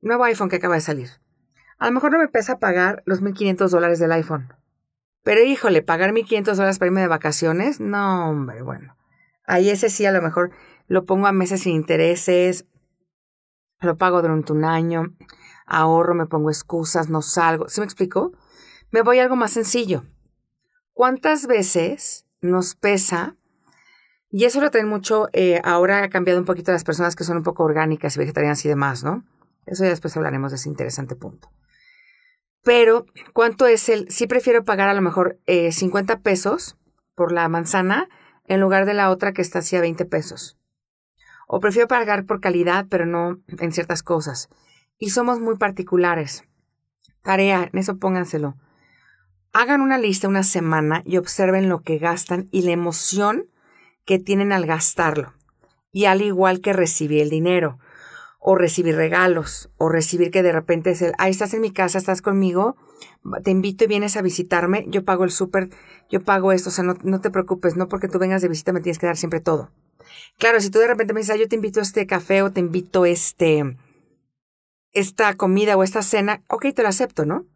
nuevo 0.00 0.24
iPhone 0.24 0.48
que 0.48 0.56
acaba 0.56 0.74
de 0.74 0.80
salir. 0.80 1.10
A 1.78 1.86
lo 1.86 1.92
mejor 1.92 2.12
no 2.12 2.18
me 2.18 2.28
pesa 2.28 2.58
pagar 2.58 3.02
los 3.06 3.20
1.500 3.20 3.70
dólares 3.70 3.98
del 3.98 4.12
iPhone. 4.12 4.52
Pero 5.22 5.42
híjole, 5.42 5.82
pagar 5.82 6.12
1.500 6.12 6.56
dólares 6.56 6.78
para 6.78 6.88
irme 6.88 7.02
de 7.02 7.08
vacaciones, 7.08 7.80
no, 7.80 8.30
hombre, 8.30 8.62
bueno. 8.62 8.96
Ahí 9.44 9.70
ese 9.70 9.90
sí 9.90 10.06
a 10.06 10.12
lo 10.12 10.22
mejor 10.22 10.50
lo 10.86 11.04
pongo 11.04 11.26
a 11.26 11.32
meses 11.32 11.62
sin 11.62 11.74
intereses, 11.74 12.66
lo 13.80 13.96
pago 13.96 14.22
durante 14.22 14.52
un 14.52 14.64
año, 14.64 15.14
ahorro, 15.66 16.14
me 16.14 16.26
pongo 16.26 16.50
excusas, 16.50 17.08
no 17.08 17.22
salgo. 17.22 17.68
¿Sí 17.68 17.80
me 17.80 17.84
explico? 17.84 18.32
Me 18.90 19.02
voy 19.02 19.18
a 19.18 19.22
algo 19.22 19.36
más 19.36 19.52
sencillo. 19.52 20.04
¿Cuántas 20.92 21.46
veces 21.46 22.28
nos 22.40 22.74
pesa. 22.74 23.36
Y 24.30 24.44
eso 24.44 24.60
lo 24.60 24.70
traen 24.70 24.88
mucho, 24.88 25.28
eh, 25.32 25.60
ahora 25.64 26.02
ha 26.02 26.10
cambiado 26.10 26.38
un 26.38 26.46
poquito 26.46 26.72
las 26.72 26.84
personas 26.84 27.16
que 27.16 27.24
son 27.24 27.38
un 27.38 27.42
poco 27.42 27.64
orgánicas 27.64 28.16
y 28.16 28.18
vegetarianas 28.18 28.64
y 28.64 28.68
demás, 28.68 29.02
¿no? 29.02 29.24
Eso 29.66 29.84
ya 29.84 29.90
después 29.90 30.16
hablaremos 30.16 30.50
de 30.50 30.56
ese 30.56 30.68
interesante 30.68 31.16
punto. 31.16 31.50
Pero, 32.62 33.06
¿cuánto 33.32 33.66
es 33.66 33.88
el? 33.88 34.10
Sí 34.10 34.26
prefiero 34.26 34.64
pagar 34.64 34.88
a 34.88 34.94
lo 34.94 35.00
mejor 35.00 35.38
50 35.46 36.12
eh, 36.12 36.16
pesos 36.18 36.76
por 37.14 37.32
la 37.32 37.48
manzana 37.48 38.08
en 38.44 38.60
lugar 38.60 38.84
de 38.84 38.94
la 38.94 39.10
otra 39.10 39.32
que 39.32 39.42
está 39.42 39.60
así 39.60 39.76
a 39.76 39.80
20 39.80 40.04
pesos. 40.04 40.57
O 41.48 41.60
prefiero 41.60 41.88
pagar 41.88 42.26
por 42.26 42.40
calidad, 42.40 42.86
pero 42.88 43.06
no 43.06 43.40
en 43.58 43.72
ciertas 43.72 44.02
cosas. 44.02 44.50
Y 44.98 45.10
somos 45.10 45.40
muy 45.40 45.56
particulares. 45.56 46.44
Tarea, 47.22 47.70
en 47.72 47.78
eso 47.78 47.96
pónganselo. 47.96 48.54
Hagan 49.54 49.80
una 49.80 49.96
lista 49.96 50.28
una 50.28 50.42
semana 50.42 51.02
y 51.06 51.16
observen 51.16 51.70
lo 51.70 51.80
que 51.80 51.98
gastan 51.98 52.48
y 52.52 52.62
la 52.62 52.72
emoción 52.72 53.48
que 54.04 54.18
tienen 54.18 54.52
al 54.52 54.66
gastarlo. 54.66 55.32
Y 55.90 56.04
al 56.04 56.20
igual 56.20 56.60
que 56.60 56.74
recibir 56.74 57.22
el 57.22 57.30
dinero, 57.30 57.78
o 58.38 58.54
recibir 58.54 58.94
regalos, 58.94 59.70
o 59.78 59.88
recibir 59.88 60.30
que 60.30 60.42
de 60.42 60.52
repente 60.52 60.90
es 60.90 61.00
el, 61.00 61.12
ahí 61.16 61.30
estás 61.30 61.54
en 61.54 61.62
mi 61.62 61.72
casa, 61.72 61.96
estás 61.96 62.20
conmigo, 62.20 62.76
te 63.42 63.50
invito 63.50 63.84
y 63.84 63.88
vienes 63.88 64.18
a 64.18 64.22
visitarme, 64.22 64.84
yo 64.88 65.04
pago 65.04 65.24
el 65.24 65.30
súper, 65.30 65.70
yo 66.10 66.22
pago 66.22 66.52
esto, 66.52 66.68
o 66.68 66.72
sea, 66.72 66.84
no, 66.84 67.20
te 67.20 67.30
preocupes, 67.30 67.74
no 67.74 67.88
porque 67.88 68.08
tú 68.08 68.18
vengas 68.18 68.42
de 68.42 68.48
visita 68.48 68.72
me 68.72 68.80
tienes 68.80 68.98
que 68.98 69.06
dar 69.06 69.16
siempre 69.16 69.40
todo. 69.40 69.70
Claro, 70.38 70.60
si 70.60 70.70
tú 70.70 70.78
de 70.78 70.86
repente 70.86 71.12
me 71.12 71.20
dices, 71.20 71.38
yo 71.38 71.48
te 71.48 71.56
invito 71.56 71.80
a 71.80 71.82
este 71.82 72.06
café 72.06 72.42
o 72.42 72.52
te 72.52 72.60
invito 72.60 73.06
este, 73.06 73.76
esta 74.92 75.34
comida 75.34 75.76
o 75.76 75.82
esta 75.82 76.02
cena, 76.02 76.42
ok, 76.48 76.66
te 76.74 76.82
lo 76.82 76.88
acepto, 76.88 77.24
¿no? 77.24 77.46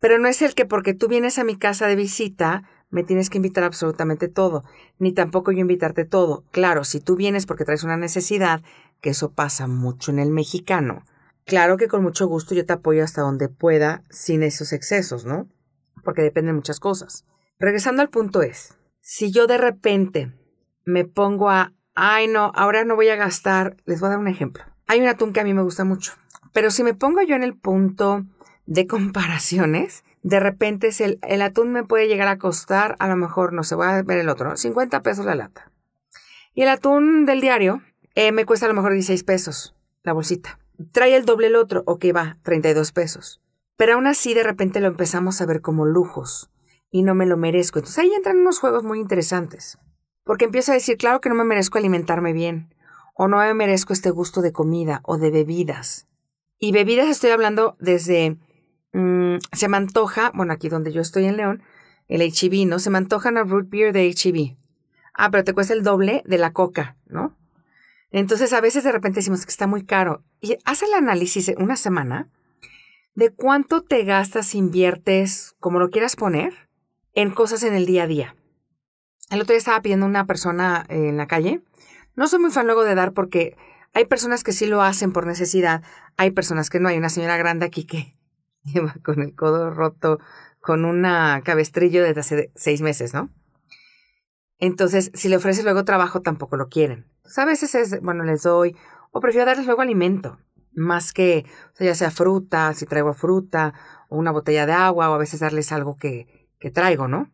Pero 0.00 0.18
no 0.18 0.28
es 0.28 0.42
el 0.42 0.54
que 0.54 0.64
porque 0.64 0.94
tú 0.94 1.08
vienes 1.08 1.38
a 1.38 1.44
mi 1.44 1.56
casa 1.56 1.86
de 1.86 1.96
visita, 1.96 2.62
me 2.90 3.04
tienes 3.04 3.30
que 3.30 3.38
invitar 3.38 3.64
absolutamente 3.64 4.28
todo, 4.28 4.64
ni 4.98 5.12
tampoco 5.12 5.52
yo 5.52 5.60
invitarte 5.60 6.04
todo. 6.04 6.44
Claro, 6.52 6.84
si 6.84 7.00
tú 7.00 7.16
vienes 7.16 7.46
porque 7.46 7.64
traes 7.64 7.84
una 7.84 7.96
necesidad, 7.96 8.62
que 9.00 9.10
eso 9.10 9.32
pasa 9.32 9.66
mucho 9.66 10.10
en 10.10 10.18
el 10.18 10.30
mexicano, 10.30 11.04
Claro 11.48 11.78
que 11.78 11.88
con 11.88 12.02
mucho 12.02 12.26
gusto 12.26 12.54
yo 12.54 12.66
te 12.66 12.74
apoyo 12.74 13.02
hasta 13.02 13.22
donde 13.22 13.48
pueda 13.48 14.02
sin 14.10 14.42
esos 14.42 14.74
excesos, 14.74 15.24
¿no? 15.24 15.48
Porque 16.04 16.20
dependen 16.20 16.54
muchas 16.54 16.78
cosas. 16.78 17.24
Regresando 17.58 18.02
al 18.02 18.10
punto 18.10 18.42
es, 18.42 18.76
si 19.00 19.32
yo 19.32 19.46
de 19.46 19.56
repente 19.56 20.30
me 20.88 21.04
pongo 21.04 21.50
a, 21.50 21.74
ay 21.94 22.28
no, 22.28 22.50
ahora 22.54 22.84
no 22.84 22.96
voy 22.96 23.08
a 23.10 23.16
gastar, 23.16 23.76
les 23.84 24.00
voy 24.00 24.08
a 24.08 24.10
dar 24.10 24.18
un 24.18 24.28
ejemplo. 24.28 24.64
Hay 24.86 25.00
un 25.00 25.08
atún 25.08 25.34
que 25.34 25.40
a 25.40 25.44
mí 25.44 25.52
me 25.52 25.62
gusta 25.62 25.84
mucho, 25.84 26.14
pero 26.52 26.70
si 26.70 26.82
me 26.82 26.94
pongo 26.94 27.20
yo 27.22 27.36
en 27.36 27.42
el 27.42 27.54
punto 27.54 28.24
de 28.64 28.86
comparaciones, 28.86 30.02
de 30.22 30.40
repente 30.40 30.90
el, 31.00 31.18
el 31.22 31.42
atún 31.42 31.72
me 31.72 31.84
puede 31.84 32.08
llegar 32.08 32.28
a 32.28 32.38
costar, 32.38 32.96
a 33.00 33.08
lo 33.08 33.16
mejor, 33.16 33.52
no 33.52 33.64
sé, 33.64 33.74
voy 33.74 33.86
a 33.86 34.02
ver 34.02 34.18
el 34.18 34.30
otro, 34.30 34.56
50 34.56 35.02
pesos 35.02 35.26
la 35.26 35.34
lata. 35.34 35.70
Y 36.54 36.62
el 36.62 36.68
atún 36.68 37.26
del 37.26 37.42
diario 37.42 37.82
eh, 38.14 38.32
me 38.32 38.46
cuesta 38.46 38.64
a 38.64 38.68
lo 38.70 38.74
mejor 38.74 38.94
16 38.94 39.22
pesos 39.24 39.76
la 40.04 40.14
bolsita. 40.14 40.58
Trae 40.92 41.14
el 41.16 41.26
doble 41.26 41.48
el 41.48 41.56
otro, 41.56 41.82
o 41.86 41.98
que 41.98 42.12
va, 42.12 42.38
32 42.42 42.92
pesos. 42.92 43.42
Pero 43.76 43.94
aún 43.94 44.06
así 44.06 44.32
de 44.32 44.42
repente 44.42 44.80
lo 44.80 44.88
empezamos 44.88 45.40
a 45.40 45.46
ver 45.46 45.60
como 45.60 45.84
lujos 45.84 46.50
y 46.90 47.02
no 47.02 47.14
me 47.14 47.26
lo 47.26 47.36
merezco. 47.36 47.78
Entonces 47.78 47.98
ahí 47.98 48.12
entran 48.14 48.38
unos 48.38 48.58
juegos 48.58 48.84
muy 48.84 49.00
interesantes. 49.00 49.78
Porque 50.28 50.44
empiezo 50.44 50.72
a 50.72 50.74
decir, 50.74 50.98
claro 50.98 51.22
que 51.22 51.30
no 51.30 51.34
me 51.34 51.44
merezco 51.44 51.78
alimentarme 51.78 52.34
bien, 52.34 52.74
o 53.14 53.28
no 53.28 53.38
me 53.38 53.54
merezco 53.54 53.94
este 53.94 54.10
gusto 54.10 54.42
de 54.42 54.52
comida 54.52 55.00
o 55.04 55.16
de 55.16 55.30
bebidas. 55.30 56.06
Y 56.58 56.70
bebidas 56.70 57.08
estoy 57.08 57.30
hablando 57.30 57.78
desde, 57.80 58.36
mm, 58.92 59.36
se 59.52 59.68
me 59.68 59.78
antoja, 59.78 60.30
bueno, 60.34 60.52
aquí 60.52 60.68
donde 60.68 60.92
yo 60.92 61.00
estoy 61.00 61.24
en 61.24 61.38
León, 61.38 61.62
el 62.08 62.20
HEB, 62.20 62.66
¿no? 62.66 62.78
Se 62.78 62.90
me 62.90 62.98
antoja 62.98 63.30
una 63.30 63.42
root 63.42 63.70
beer 63.70 63.94
de 63.94 64.06
HEB. 64.10 64.58
Ah, 65.14 65.30
pero 65.30 65.44
te 65.44 65.54
cuesta 65.54 65.72
el 65.72 65.82
doble 65.82 66.22
de 66.26 66.36
la 66.36 66.52
coca, 66.52 66.98
¿no? 67.06 67.34
Entonces 68.10 68.52
a 68.52 68.60
veces 68.60 68.84
de 68.84 68.92
repente 68.92 69.20
decimos 69.20 69.46
que 69.46 69.50
está 69.50 69.66
muy 69.66 69.86
caro. 69.86 70.24
Y 70.42 70.58
haz 70.66 70.82
el 70.82 70.92
análisis 70.92 71.50
una 71.56 71.76
semana 71.76 72.28
de 73.14 73.30
cuánto 73.30 73.80
te 73.80 74.04
gastas, 74.04 74.54
inviertes, 74.54 75.54
como 75.58 75.78
lo 75.78 75.88
quieras 75.88 76.16
poner, 76.16 76.68
en 77.14 77.30
cosas 77.30 77.62
en 77.62 77.72
el 77.72 77.86
día 77.86 78.02
a 78.02 78.06
día. 78.06 78.34
El 79.30 79.42
otro 79.42 79.52
día 79.52 79.58
estaba 79.58 79.82
pidiendo 79.82 80.06
una 80.06 80.26
persona 80.26 80.86
en 80.88 81.16
la 81.16 81.26
calle. 81.26 81.62
No 82.16 82.28
soy 82.28 82.38
muy 82.38 82.50
fan 82.50 82.66
luego 82.66 82.84
de 82.84 82.94
dar 82.94 83.12
porque 83.12 83.56
hay 83.92 84.06
personas 84.06 84.42
que 84.42 84.52
sí 84.52 84.66
lo 84.66 84.82
hacen 84.82 85.12
por 85.12 85.26
necesidad, 85.26 85.82
hay 86.16 86.30
personas 86.30 86.70
que 86.70 86.80
no. 86.80 86.88
Hay 86.88 86.96
una 86.96 87.10
señora 87.10 87.36
grande 87.36 87.66
aquí 87.66 87.84
que 87.84 88.16
lleva 88.64 88.94
con 89.04 89.20
el 89.20 89.34
codo 89.34 89.70
roto, 89.70 90.18
con 90.60 90.84
una 90.84 91.42
cabestrillo 91.44 92.02
desde 92.02 92.20
hace 92.20 92.52
seis 92.54 92.80
meses, 92.80 93.12
¿no? 93.12 93.30
Entonces, 94.58 95.10
si 95.14 95.28
le 95.28 95.36
ofreces 95.36 95.62
luego 95.64 95.84
trabajo, 95.84 96.22
tampoco 96.22 96.56
lo 96.56 96.68
quieren. 96.68 97.06
Pues 97.22 97.38
a 97.38 97.44
veces 97.44 97.74
es, 97.74 98.00
bueno, 98.00 98.24
les 98.24 98.42
doy, 98.42 98.76
o 99.12 99.20
prefiero 99.20 99.46
darles 99.46 99.66
luego 99.66 99.82
alimento, 99.82 100.40
más 100.72 101.12
que, 101.12 101.44
o 101.74 101.76
sea, 101.76 101.86
ya 101.86 101.94
sea 101.94 102.10
fruta, 102.10 102.74
si 102.74 102.84
traigo 102.86 103.12
fruta, 103.12 103.74
o 104.08 104.16
una 104.16 104.32
botella 104.32 104.66
de 104.66 104.72
agua, 104.72 105.10
o 105.10 105.14
a 105.14 105.18
veces 105.18 105.38
darles 105.40 105.70
algo 105.70 105.96
que, 105.96 106.48
que 106.58 106.72
traigo, 106.72 107.06
¿no? 107.06 107.30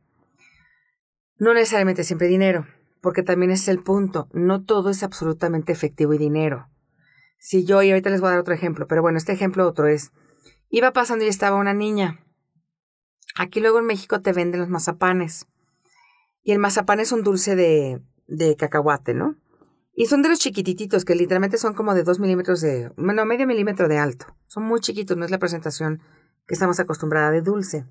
No 1.39 1.55
necesariamente 1.55 2.05
siempre 2.05 2.29
dinero, 2.29 2.67
porque 3.01 3.23
también 3.23 3.51
es 3.51 3.69
el 3.69 3.83
punto, 3.83 4.29
no 4.33 4.65
todo 4.65 4.91
es 4.91 5.03
absolutamente 5.03 5.73
efectivo 5.73 6.15
y 6.15 6.19
dinero. 6.19 6.69
Si 7.39 7.65
yo, 7.65 7.83
y 7.83 7.91
ahorita 7.91 8.11
les 8.11 8.21
voy 8.21 8.29
a 8.29 8.31
dar 8.33 8.41
otro 8.41 8.55
ejemplo, 8.55 8.87
pero 8.87 9.03
bueno, 9.03 9.19
este 9.19 9.33
ejemplo 9.33 9.69
otro 9.69 9.87
es, 9.87 10.13
iba 10.71 10.93
pasando 10.93 11.25
y 11.25 11.29
estaba 11.29 11.57
una 11.57 11.75
niña. 11.75 12.25
Aquí 13.37 13.61
luego 13.61 13.79
en 13.79 13.87
México 13.87 14.23
te 14.23 14.33
venden 14.33 14.61
los 14.61 14.71
mazapanes. 14.71 15.47
Y 16.43 16.53
el 16.53 16.59
mazapán 16.59 17.01
es 17.01 17.11
un 17.11 17.23
dulce 17.23 17.57
de, 17.57 18.01
de 18.27 18.57
cacahuate, 18.57 19.15
¿no? 19.15 19.37
Y 19.97 20.07
son 20.07 20.23
de 20.23 20.29
los 20.29 20.39
chiquititos, 20.39 21.05
que 21.05 21.15
literalmente 21.15 21.59
son 21.59 21.75
como 21.75 21.95
de 21.95 22.03
dos 22.03 22.19
milímetros 22.19 22.61
de, 22.61 22.91
bueno, 22.97 23.25
medio 23.25 23.47
milímetro 23.47 23.89
de 23.89 23.99
alto. 23.99 24.27
Son 24.47 24.65
muy 24.65 24.81
chiquitos, 24.81 25.17
no 25.17 25.25
es 25.25 25.31
la 25.31 25.39
presentación 25.39 26.03
que 26.47 26.55
estamos 26.55 26.81
acostumbrados 26.81 27.33
de 27.33 27.43
dulce. 27.43 27.87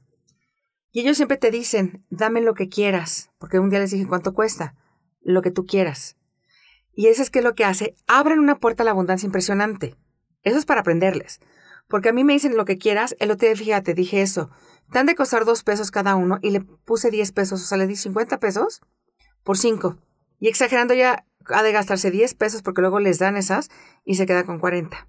Y 0.93 1.01
ellos 1.01 1.17
siempre 1.17 1.37
te 1.37 1.49
dicen, 1.49 2.05
dame 2.11 2.39
lo 2.39 2.53
que 2.53 2.69
quieras, 2.69 3.31
porque 3.39 3.57
un 3.57 3.71
día 3.71 3.79
les 3.79 3.89
dije, 3.89 4.07
¿cuánto 4.07 4.35
cuesta? 4.35 4.75
Lo 5.21 5.41
que 5.41 5.49
tú 5.49 5.65
quieras. 5.65 6.17
Y 6.93 7.07
eso 7.07 7.23
es 7.23 7.31
que 7.31 7.41
lo 7.41 7.55
que 7.55 7.65
hace, 7.65 7.95
abren 8.05 8.39
una 8.39 8.59
puerta 8.59 8.83
a 8.83 8.85
la 8.85 8.91
abundancia 8.91 9.25
impresionante. 9.25 9.95
Eso 10.43 10.59
es 10.59 10.65
para 10.65 10.81
aprenderles. 10.81 11.39
Porque 11.87 12.09
a 12.09 12.13
mí 12.13 12.23
me 12.23 12.33
dicen 12.33 12.55
lo 12.55 12.65
que 12.65 12.77
quieras, 12.77 13.15
el 13.17 13.31
otro 13.31 13.47
día, 13.47 13.57
fíjate, 13.57 13.95
dije 13.95 14.21
eso, 14.21 14.51
dan 14.87 15.07
de 15.07 15.15
costar 15.15 15.45
dos 15.45 15.63
pesos 15.63 15.89
cada 15.89 16.15
uno 16.15 16.37
y 16.43 16.51
le 16.51 16.61
puse 16.61 17.09
diez 17.09 17.31
pesos, 17.31 17.63
o 17.63 17.65
sea, 17.65 17.79
le 17.79 17.87
di 17.87 17.95
cincuenta 17.95 18.39
pesos 18.39 18.81
por 19.43 19.57
cinco. 19.57 19.97
Y 20.39 20.47
exagerando 20.47 20.93
ya 20.93 21.25
ha 21.47 21.63
de 21.63 21.71
gastarse 21.71 22.11
diez 22.11 22.35
pesos 22.35 22.61
porque 22.61 22.81
luego 22.81 22.99
les 22.99 23.17
dan 23.17 23.35
esas 23.35 23.69
y 24.05 24.13
se 24.13 24.27
queda 24.27 24.43
con 24.43 24.59
cuarenta. 24.59 25.07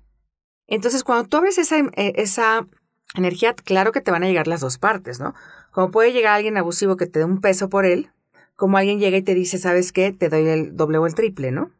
Entonces, 0.66 1.04
cuando 1.04 1.28
tú 1.28 1.36
abres 1.36 1.58
esa, 1.58 1.78
eh, 1.78 2.14
esa 2.16 2.66
energía, 3.14 3.54
claro 3.54 3.92
que 3.92 4.00
te 4.00 4.10
van 4.10 4.24
a 4.24 4.26
llegar 4.26 4.48
las 4.48 4.60
dos 4.60 4.78
partes, 4.78 5.20
¿no? 5.20 5.34
Como 5.74 5.90
puede 5.90 6.12
llegar 6.12 6.34
alguien 6.34 6.56
abusivo 6.56 6.96
que 6.96 7.06
te 7.06 7.18
dé 7.18 7.24
un 7.24 7.40
peso 7.40 7.68
por 7.68 7.84
él, 7.84 8.12
como 8.54 8.78
alguien 8.78 9.00
llega 9.00 9.16
y 9.16 9.22
te 9.22 9.34
dice, 9.34 9.58
¿sabes 9.58 9.90
qué? 9.90 10.12
Te 10.12 10.28
doy 10.28 10.46
el 10.46 10.76
doble 10.76 10.98
o 10.98 11.06
el 11.08 11.16
triple, 11.16 11.50
¿no? 11.50 11.72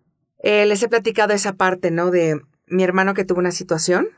Eh, 0.43 0.67
les 0.67 0.83
he 0.83 0.89
platicado 0.89 1.33
esa 1.33 1.53
parte, 1.53 1.93
¿no? 1.93 2.11
De 2.11 2.41
mi 2.67 2.83
hermano 2.83 3.15
que 3.15 3.25
tuvo 3.25 3.39
una 3.39 3.53
situación 3.53 4.09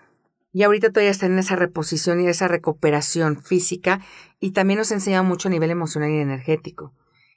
y 0.50 0.62
ahorita 0.62 0.88
todavía 0.88 1.10
está 1.10 1.26
en 1.26 1.38
esa 1.38 1.56
reposición 1.56 2.22
y 2.22 2.26
esa 2.26 2.48
recuperación 2.48 3.42
física 3.42 4.00
y 4.40 4.52
también 4.52 4.78
nos 4.78 4.92
enseña 4.92 5.22
mucho 5.22 5.48
a 5.48 5.50
nivel 5.50 5.70
emocional 5.70 6.10
y 6.10 6.20
energético. 6.20 6.94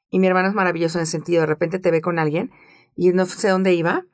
Y 0.10 0.19
mi 0.19 0.27
hermano 0.27 0.48
es 0.48 0.55
maravilloso 0.55 0.98
en 0.98 1.01
el 1.01 1.08
sentido, 1.08 1.41
de 1.41 1.48
repente 1.48 1.77
te 1.77 1.91
ve 1.91 2.00
con 2.00 2.19
alguien 2.19 2.51
y 2.96 3.10
no 3.10 3.25
sé 3.25 3.50
dónde 3.50 3.74
iba 3.74 4.05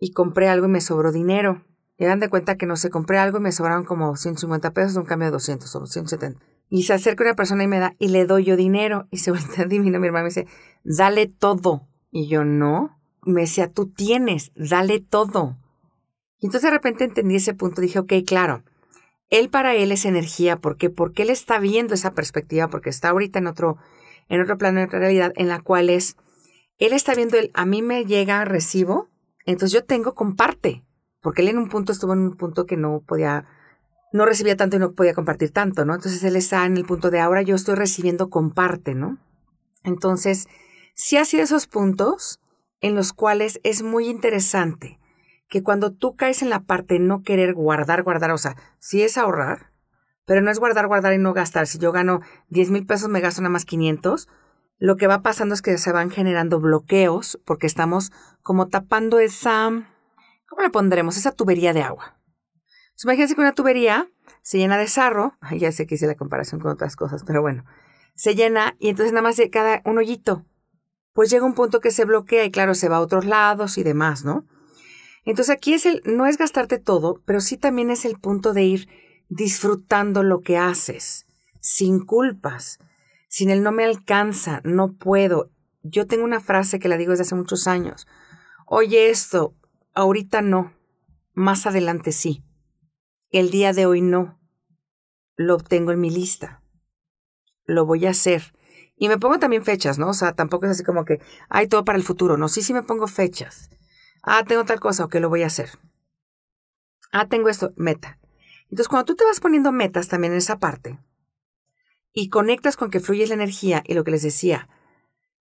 y 0.00 0.10
compré 0.10 0.48
algo 0.48 0.66
y 0.66 0.70
me 0.70 0.80
sobró 0.80 1.12
dinero. 1.12 1.64
Y 1.96 2.06
dan 2.06 2.18
de 2.18 2.28
cuenta 2.28 2.56
que 2.56 2.66
no 2.66 2.74
sé, 2.74 2.90
compré 2.90 3.18
algo 3.18 3.38
y 3.38 3.42
me 3.42 3.52
sobraron 3.52 3.84
como 3.84 4.16
150 4.16 4.72
pesos, 4.72 4.96
un 4.96 5.04
cambio 5.04 5.26
de 5.26 5.32
200 5.32 5.76
o 5.76 5.86
170. 5.86 6.57
Y 6.70 6.82
se 6.82 6.94
acerca 6.94 7.24
una 7.24 7.34
persona 7.34 7.64
y 7.64 7.68
me 7.68 7.78
da, 7.78 7.94
y 7.98 8.08
le 8.08 8.26
doy 8.26 8.44
yo 8.44 8.56
dinero. 8.56 9.06
Y 9.10 9.18
se 9.18 9.30
vuelve 9.32 9.66
divino, 9.66 9.98
mi 10.00 10.06
hermano 10.06 10.24
me 10.24 10.30
dice, 10.30 10.46
dale 10.84 11.26
todo. 11.26 11.88
Y 12.10 12.28
yo, 12.28 12.44
no. 12.44 12.98
Me 13.22 13.42
decía, 13.42 13.72
tú 13.72 13.88
tienes, 13.88 14.52
dale 14.54 15.00
todo. 15.00 15.56
Y 16.40 16.46
entonces 16.46 16.70
de 16.70 16.76
repente 16.76 17.04
entendí 17.04 17.36
ese 17.36 17.54
punto, 17.54 17.80
dije, 17.80 17.98
ok, 17.98 18.12
claro, 18.26 18.62
él 19.30 19.50
para 19.50 19.74
él 19.74 19.92
es 19.92 20.04
energía, 20.04 20.56
¿por 20.56 20.76
qué? 20.76 20.88
Porque 20.88 21.22
él 21.22 21.30
está 21.30 21.58
viendo 21.58 21.94
esa 21.94 22.12
perspectiva, 22.14 22.68
porque 22.68 22.90
está 22.90 23.10
ahorita 23.10 23.40
en 23.40 23.48
otro, 23.48 23.76
en 24.28 24.40
otro 24.40 24.56
plano, 24.56 24.80
en 24.80 24.86
otra 24.86 25.00
realidad, 25.00 25.32
en 25.36 25.48
la 25.48 25.60
cual 25.60 25.90
es, 25.90 26.16
él 26.78 26.92
está 26.92 27.14
viendo, 27.14 27.36
él, 27.36 27.50
a 27.54 27.66
mí 27.66 27.82
me 27.82 28.04
llega, 28.04 28.44
recibo, 28.44 29.08
entonces 29.44 29.72
yo 29.72 29.84
tengo, 29.84 30.14
comparte, 30.14 30.84
porque 31.20 31.42
él 31.42 31.48
en 31.48 31.58
un 31.58 31.68
punto 31.68 31.92
estuvo 31.92 32.12
en 32.12 32.20
un 32.20 32.36
punto 32.36 32.66
que 32.66 32.76
no 32.76 33.02
podía, 33.06 33.44
no 34.12 34.26
recibía 34.26 34.56
tanto 34.56 34.76
y 34.76 34.78
no 34.78 34.92
podía 34.92 35.14
compartir 35.14 35.50
tanto, 35.50 35.84
¿no? 35.84 35.94
Entonces 35.94 36.22
él 36.24 36.36
está 36.36 36.64
en 36.64 36.76
el 36.76 36.84
punto 36.84 37.10
de 37.10 37.20
ahora 37.20 37.42
yo 37.42 37.54
estoy 37.54 37.74
recibiendo, 37.74 38.30
comparte, 38.30 38.94
¿no? 38.94 39.18
Entonces, 39.84 40.48
sí 40.94 41.16
ha 41.16 41.24
sido 41.24 41.42
esos 41.42 41.66
puntos 41.66 42.40
en 42.80 42.94
los 42.94 43.12
cuales 43.12 43.60
es 43.64 43.82
muy 43.82 44.08
interesante 44.08 44.98
que 45.48 45.62
cuando 45.62 45.92
tú 45.92 46.14
caes 46.14 46.42
en 46.42 46.50
la 46.50 46.60
parte 46.60 46.94
de 46.94 47.00
no 47.00 47.22
querer 47.22 47.54
guardar, 47.54 48.02
guardar, 48.02 48.30
o 48.32 48.38
sea, 48.38 48.56
sí 48.78 49.02
es 49.02 49.16
ahorrar, 49.16 49.72
pero 50.26 50.42
no 50.42 50.50
es 50.50 50.58
guardar, 50.58 50.86
guardar 50.86 51.14
y 51.14 51.18
no 51.18 51.32
gastar. 51.32 51.66
Si 51.66 51.78
yo 51.78 51.90
gano 51.90 52.20
10 52.50 52.70
mil 52.70 52.86
pesos, 52.86 53.08
me 53.08 53.20
gasto 53.20 53.40
nada 53.40 53.50
más 53.50 53.64
500. 53.64 54.28
Lo 54.78 54.96
que 54.96 55.06
va 55.06 55.22
pasando 55.22 55.54
es 55.54 55.62
que 55.62 55.78
se 55.78 55.90
van 55.90 56.10
generando 56.10 56.60
bloqueos 56.60 57.40
porque 57.46 57.66
estamos 57.66 58.12
como 58.42 58.68
tapando 58.68 59.18
esa, 59.20 59.70
¿cómo 60.46 60.62
le 60.62 60.70
pondremos? 60.70 61.16
Esa 61.16 61.32
tubería 61.32 61.72
de 61.72 61.82
agua. 61.82 62.17
Imagínense 63.04 63.34
que 63.34 63.40
una 63.40 63.52
tubería 63.52 64.10
se 64.42 64.58
llena 64.58 64.78
de 64.78 64.86
sarro, 64.86 65.36
ya 65.56 65.72
sé 65.72 65.86
que 65.86 65.94
hice 65.96 66.06
la 66.06 66.16
comparación 66.16 66.60
con 66.60 66.72
otras 66.72 66.96
cosas, 66.96 67.22
pero 67.24 67.42
bueno, 67.42 67.64
se 68.14 68.34
llena 68.34 68.74
y 68.78 68.88
entonces 68.88 69.12
nada 69.12 69.22
más 69.22 69.40
cada 69.52 69.82
un 69.84 69.98
hoyito. 69.98 70.44
Pues 71.12 71.30
llega 71.30 71.44
un 71.44 71.54
punto 71.54 71.80
que 71.80 71.90
se 71.90 72.04
bloquea 72.04 72.44
y 72.44 72.50
claro, 72.50 72.74
se 72.74 72.88
va 72.88 72.96
a 72.96 73.00
otros 73.00 73.24
lados 73.24 73.78
y 73.78 73.82
demás, 73.82 74.24
¿no? 74.24 74.46
Entonces 75.24 75.54
aquí 75.54 75.74
es 75.74 75.84
el, 75.84 76.02
no 76.04 76.26
es 76.26 76.38
gastarte 76.38 76.78
todo, 76.78 77.20
pero 77.24 77.40
sí 77.40 77.56
también 77.56 77.90
es 77.90 78.04
el 78.04 78.18
punto 78.18 78.52
de 78.52 78.62
ir 78.62 78.88
disfrutando 79.28 80.22
lo 80.22 80.40
que 80.40 80.56
haces, 80.56 81.26
sin 81.60 82.00
culpas, 82.00 82.78
sin 83.28 83.50
el 83.50 83.62
no 83.62 83.72
me 83.72 83.84
alcanza, 83.84 84.60
no 84.64 84.94
puedo. 84.94 85.50
Yo 85.82 86.06
tengo 86.06 86.24
una 86.24 86.40
frase 86.40 86.78
que 86.78 86.88
la 86.88 86.96
digo 86.96 87.10
desde 87.10 87.22
hace 87.22 87.34
muchos 87.34 87.66
años. 87.66 88.06
Oye 88.66 89.10
esto, 89.10 89.54
ahorita 89.94 90.40
no, 90.40 90.72
más 91.34 91.66
adelante 91.66 92.12
sí. 92.12 92.42
El 93.30 93.50
día 93.50 93.74
de 93.74 93.84
hoy 93.84 94.00
no. 94.00 94.40
Lo 95.36 95.58
tengo 95.58 95.92
en 95.92 96.00
mi 96.00 96.08
lista. 96.08 96.62
Lo 97.64 97.84
voy 97.84 98.06
a 98.06 98.10
hacer. 98.10 98.54
Y 98.96 99.08
me 99.08 99.18
pongo 99.18 99.38
también 99.38 99.64
fechas, 99.64 99.98
¿no? 99.98 100.08
O 100.08 100.14
sea, 100.14 100.32
tampoco 100.32 100.64
es 100.64 100.72
así 100.72 100.82
como 100.82 101.04
que 101.04 101.20
hay 101.50 101.68
todo 101.68 101.84
para 101.84 101.98
el 101.98 102.04
futuro. 102.04 102.38
No, 102.38 102.48
sí, 102.48 102.62
sí 102.62 102.72
me 102.72 102.82
pongo 102.82 103.06
fechas. 103.06 103.68
Ah, 104.22 104.44
tengo 104.44 104.64
tal 104.64 104.80
cosa, 104.80 105.04
ok, 105.04 105.16
lo 105.16 105.28
voy 105.28 105.42
a 105.42 105.48
hacer. 105.48 105.70
Ah, 107.12 107.28
tengo 107.28 107.50
esto, 107.50 107.74
meta. 107.76 108.18
Entonces, 108.64 108.88
cuando 108.88 109.04
tú 109.04 109.14
te 109.14 109.24
vas 109.24 109.40
poniendo 109.40 109.72
metas 109.72 110.08
también 110.08 110.32
en 110.32 110.38
esa 110.38 110.58
parte 110.58 110.98
y 112.14 112.30
conectas 112.30 112.76
con 112.76 112.90
que 112.90 113.00
fluye 113.00 113.26
la 113.26 113.34
energía 113.34 113.82
y 113.86 113.92
lo 113.92 114.04
que 114.04 114.10
les 114.10 114.22
decía, 114.22 114.68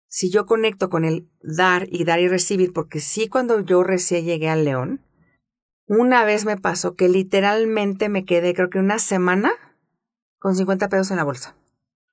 si 0.09 0.31
yo 0.31 0.45
conecto 0.45 0.91
con 0.91 1.05
el 1.05 1.29
dar 1.41 1.87
y 1.91 2.05
dar 2.05 2.19
y 2.19 2.29
recibir, 2.29 2.73
porque 2.73 2.99
sí 2.99 3.29
cuando 3.29 3.61
yo 3.61 3.85
recién 3.85 4.25
llegué 4.25 4.49
al 4.49 4.65
león, 4.65 5.07
Una 5.87 6.25
vez 6.25 6.45
me 6.45 6.57
pasó 6.57 6.97
que 6.97 7.09
literalmente 7.09 8.09
me 8.09 8.25
quedé, 8.25 8.55
creo 8.55 8.71
que 8.71 8.79
una 8.79 8.99
semana, 8.99 9.53
con 10.39 10.57
50 10.57 10.89
pesos 10.89 11.11
en 11.11 11.17
la 11.17 11.25
bolsa. 11.25 11.55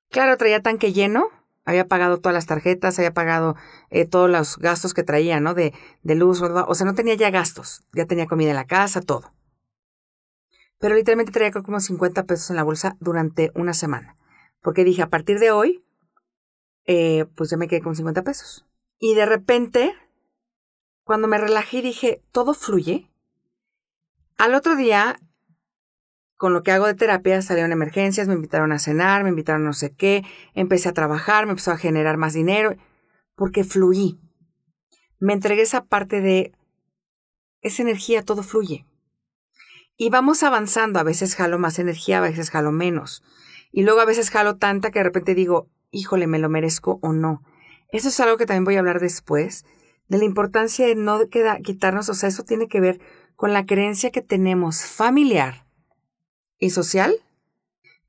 Claro, 0.09 0.37
traía 0.37 0.61
tanque 0.61 0.93
lleno, 0.93 1.29
había 1.65 1.87
pagado 1.87 2.19
todas 2.19 2.35
las 2.35 2.45
tarjetas, 2.45 2.99
había 2.99 3.13
pagado 3.13 3.55
eh, 3.89 4.05
todos 4.05 4.29
los 4.29 4.57
gastos 4.57 4.93
que 4.93 5.03
traía, 5.03 5.39
¿no? 5.39 5.55
De, 5.55 5.73
de 6.03 6.15
luz, 6.15 6.41
o 6.41 6.75
sea, 6.75 6.85
no 6.85 6.93
tenía 6.93 7.15
ya 7.15 7.31
gastos, 7.31 7.81
ya 7.93 8.05
tenía 8.05 8.27
comida 8.27 8.51
en 8.51 8.57
la 8.57 8.67
casa, 8.67 9.01
todo. 9.01 9.33
Pero 10.79 10.95
literalmente 10.95 11.31
traía 11.31 11.51
como 11.51 11.79
50 11.79 12.25
pesos 12.25 12.49
en 12.49 12.57
la 12.57 12.63
bolsa 12.63 12.95
durante 12.99 13.51
una 13.55 13.73
semana. 13.73 14.15
Porque 14.61 14.83
dije, 14.83 15.01
a 15.01 15.09
partir 15.09 15.39
de 15.39 15.51
hoy, 15.51 15.83
eh, 16.85 17.25
pues 17.35 17.49
ya 17.49 17.57
me 17.57 17.67
quedé 17.67 17.81
con 17.81 17.95
50 17.95 18.23
pesos. 18.23 18.65
Y 18.99 19.15
de 19.15 19.25
repente, 19.25 19.95
cuando 21.03 21.27
me 21.27 21.37
relajé 21.37 21.81
dije, 21.81 22.21
todo 22.31 22.53
fluye. 22.53 23.09
Al 24.37 24.55
otro 24.55 24.75
día 24.75 25.19
con 26.43 26.51
lo 26.51 26.61
que 26.61 26.71
hago 26.71 26.87
de 26.87 26.93
terapia 26.93 27.41
salieron 27.41 27.71
emergencias, 27.71 28.27
me 28.27 28.33
invitaron 28.33 28.73
a 28.73 28.79
cenar, 28.79 29.23
me 29.23 29.29
invitaron 29.29 29.61
a 29.61 29.67
no 29.67 29.73
sé 29.73 29.95
qué, 29.95 30.25
empecé 30.53 30.89
a 30.89 30.93
trabajar, 30.93 31.45
me 31.45 31.51
empezó 31.51 31.71
a 31.71 31.77
generar 31.77 32.17
más 32.17 32.33
dinero, 32.33 32.75
porque 33.35 33.63
fluí. 33.63 34.19
Me 35.19 35.31
entregué 35.31 35.61
esa 35.61 35.85
parte 35.85 36.19
de 36.19 36.51
esa 37.61 37.81
energía, 37.81 38.23
todo 38.23 38.43
fluye. 38.43 38.85
Y 39.95 40.09
vamos 40.09 40.43
avanzando, 40.43 40.99
a 40.99 41.03
veces 41.03 41.35
jalo 41.35 41.59
más 41.59 41.79
energía, 41.79 42.17
a 42.17 42.21
veces 42.21 42.49
jalo 42.49 42.73
menos. 42.73 43.23
Y 43.71 43.83
luego 43.83 44.01
a 44.01 44.05
veces 44.05 44.29
jalo 44.29 44.57
tanta 44.57 44.91
que 44.91 44.99
de 44.99 45.03
repente 45.03 45.35
digo, 45.35 45.69
híjole, 45.91 46.27
me 46.27 46.39
lo 46.39 46.49
merezco 46.49 46.99
o 47.01 47.13
no. 47.13 47.41
Eso 47.89 48.09
es 48.09 48.19
algo 48.19 48.35
que 48.35 48.45
también 48.45 48.65
voy 48.65 48.75
a 48.75 48.79
hablar 48.79 48.99
después, 48.99 49.63
de 50.09 50.17
la 50.17 50.25
importancia 50.25 50.85
de 50.85 50.95
no 50.95 51.19
quitarnos, 51.63 52.09
o 52.09 52.13
sea, 52.13 52.27
eso 52.27 52.43
tiene 52.43 52.67
que 52.67 52.81
ver 52.81 52.99
con 53.35 53.53
la 53.53 53.65
creencia 53.65 54.11
que 54.11 54.21
tenemos 54.21 54.85
familiar 54.85 55.65
y 56.59 56.69
social, 56.69 57.15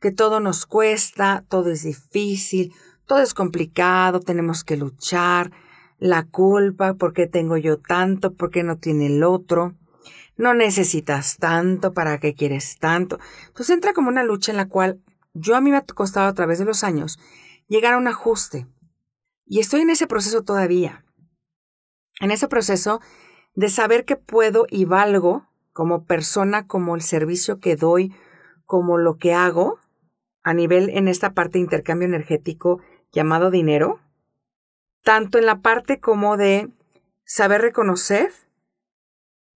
que 0.01 0.13
todo 0.13 0.41
nos 0.41 0.67
cuesta, 0.67 1.45
todo 1.49 1.71
es 1.71 1.83
difícil, 1.83 2.73
todo 3.07 3.21
es 3.21 3.35
complicado, 3.35 4.21
tenemos 4.21 4.65
que 4.65 4.77
luchar, 4.77 5.51
la 5.99 6.25
culpa, 6.25 6.95
¿por 6.95 7.13
qué 7.13 7.27
tengo 7.27 7.57
yo 7.57 7.79
tanto? 7.79 8.35
¿Por 8.35 8.51
qué 8.51 8.63
no 8.63 8.77
tiene 8.77 9.07
el 9.07 9.23
otro? 9.23 9.75
No 10.37 10.53
necesitas 10.53 11.37
tanto, 11.39 11.93
¿para 11.93 12.19
qué 12.19 12.35
quieres 12.35 12.77
tanto? 12.79 13.19
Entonces 13.47 13.71
entra 13.71 13.93
como 13.93 14.09
una 14.09 14.25
lucha 14.25 14.53
en 14.53 14.57
la 14.57 14.69
cual 14.69 15.01
yo 15.33 15.57
a 15.57 15.61
mí 15.61 15.71
me 15.71 15.79
ha 15.79 15.83
costado 15.83 16.29
a 16.29 16.35
través 16.35 16.59
de 16.59 16.65
los 16.65 16.85
años 16.85 17.19
llegar 17.69 17.95
a 17.95 17.99
un 17.99 18.09
ajuste. 18.09 18.67
Y 19.47 19.61
estoy 19.61 19.81
en 19.81 19.91
ese 19.91 20.07
proceso 20.07 20.43
todavía. 20.43 21.05
En 22.21 22.31
ese 22.31 22.49
proceso 22.49 23.01
de 23.55 23.69
saber 23.69 24.05
que 24.05 24.17
puedo 24.17 24.67
y 24.69 24.85
valgo 24.85 25.47
como 25.73 26.05
persona, 26.05 26.67
como 26.67 26.95
el 26.95 27.03
servicio 27.03 27.61
que 27.61 27.77
doy, 27.77 28.15
como 28.65 28.99
lo 28.99 29.17
que 29.17 29.35
hago 29.35 29.79
a 30.43 30.55
nivel 30.55 30.91
en 30.91 31.09
esta 31.09 31.33
parte 31.33 31.59
de 31.59 31.65
intercambio 31.65 32.07
energético 32.07 32.81
llamado 33.13 33.51
dinero, 33.51 34.01
tanto 35.03 35.39
en 35.39 35.47
la 35.47 35.61
parte 35.61 36.01
como 36.01 36.37
de 36.37 36.71
saber 37.25 37.63
reconocer 37.63 38.33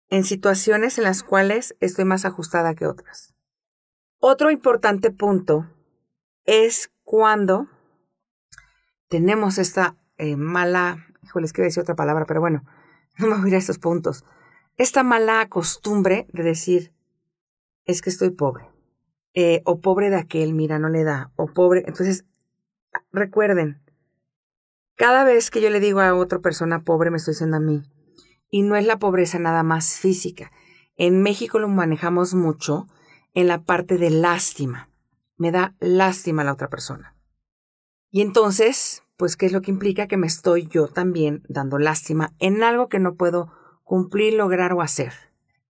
en 0.10 0.24
situaciones 0.24 0.98
en 0.98 1.04
las 1.04 1.24
cuales 1.24 1.76
estoy 1.80 2.06
más 2.06 2.26
ajustada 2.26 2.76
que 2.76 2.88
otras. 2.88 3.34
Otro 4.20 4.52
importante 4.52 5.12
punto 5.12 5.70
es 6.46 6.92
cuando 7.04 7.68
tenemos 9.10 9.58
esta 9.58 9.96
eh, 10.18 10.36
mala, 10.36 11.06
híjole, 11.24 11.44
les 11.44 11.54
quiero 11.54 11.68
decir 11.68 11.82
otra 11.82 11.96
palabra, 11.96 12.26
pero 12.26 12.40
bueno, 12.40 12.64
no 13.28 13.28
me 13.28 13.36
voy 13.38 13.46
a 13.46 13.48
ir 13.50 13.56
estos 13.56 13.80
puntos. 13.80 14.26
Esta 14.78 15.04
mala 15.04 15.48
costumbre 15.50 16.28
de 16.34 16.44
decir, 16.44 16.94
es 17.86 18.02
que 18.02 18.10
estoy 18.10 18.30
pobre. 18.30 18.70
Eh, 19.34 19.62
o 19.66 19.82
pobre 19.82 20.10
de 20.10 20.18
aquel, 20.18 20.54
mira, 20.54 20.80
no 20.80 20.90
le 20.90 21.04
da, 21.04 21.32
o 21.36 21.48
pobre. 21.48 21.84
Entonces, 21.88 22.26
recuerden, 23.12 23.82
cada 24.96 25.24
vez 25.24 25.52
que 25.52 25.62
yo 25.62 25.70
le 25.70 25.80
digo 25.80 26.00
a 26.00 26.14
otra 26.16 26.40
persona 26.40 26.84
pobre, 26.84 27.12
me 27.12 27.18
estoy 27.18 27.34
diciendo 27.34 27.58
a 27.58 27.62
mí. 27.62 27.84
Y 28.50 28.64
no 28.64 28.76
es 28.76 28.86
la 28.86 29.00
pobreza 29.00 29.40
nada 29.40 29.64
más 29.64 29.98
física. 29.98 30.52
En 30.96 31.22
México 31.22 31.60
lo 31.60 31.68
manejamos 31.68 32.34
mucho 32.34 32.88
en 33.34 33.48
la 33.48 33.64
parte 33.64 33.98
de 33.98 34.10
lástima. 34.10 34.90
Me 35.38 35.52
da 35.52 35.76
lástima 35.80 36.42
a 36.42 36.46
la 36.46 36.54
otra 36.54 36.70
persona. 36.70 37.16
Y 38.10 38.22
entonces, 38.22 39.04
pues, 39.18 39.36
¿qué 39.36 39.48
es 39.48 39.52
lo 39.52 39.62
que 39.62 39.72
implica? 39.72 40.08
Que 40.08 40.18
me 40.18 40.28
estoy 40.28 40.68
yo 40.68 40.88
también 40.88 41.44
dando 41.50 41.80
lástima 41.80 42.34
en 42.40 42.64
algo 42.64 42.88
que 42.88 43.00
no 43.00 43.16
puedo 43.16 43.52
cumplir, 43.84 44.34
lograr 44.34 44.74
o 44.74 44.82
hacer. 44.82 45.14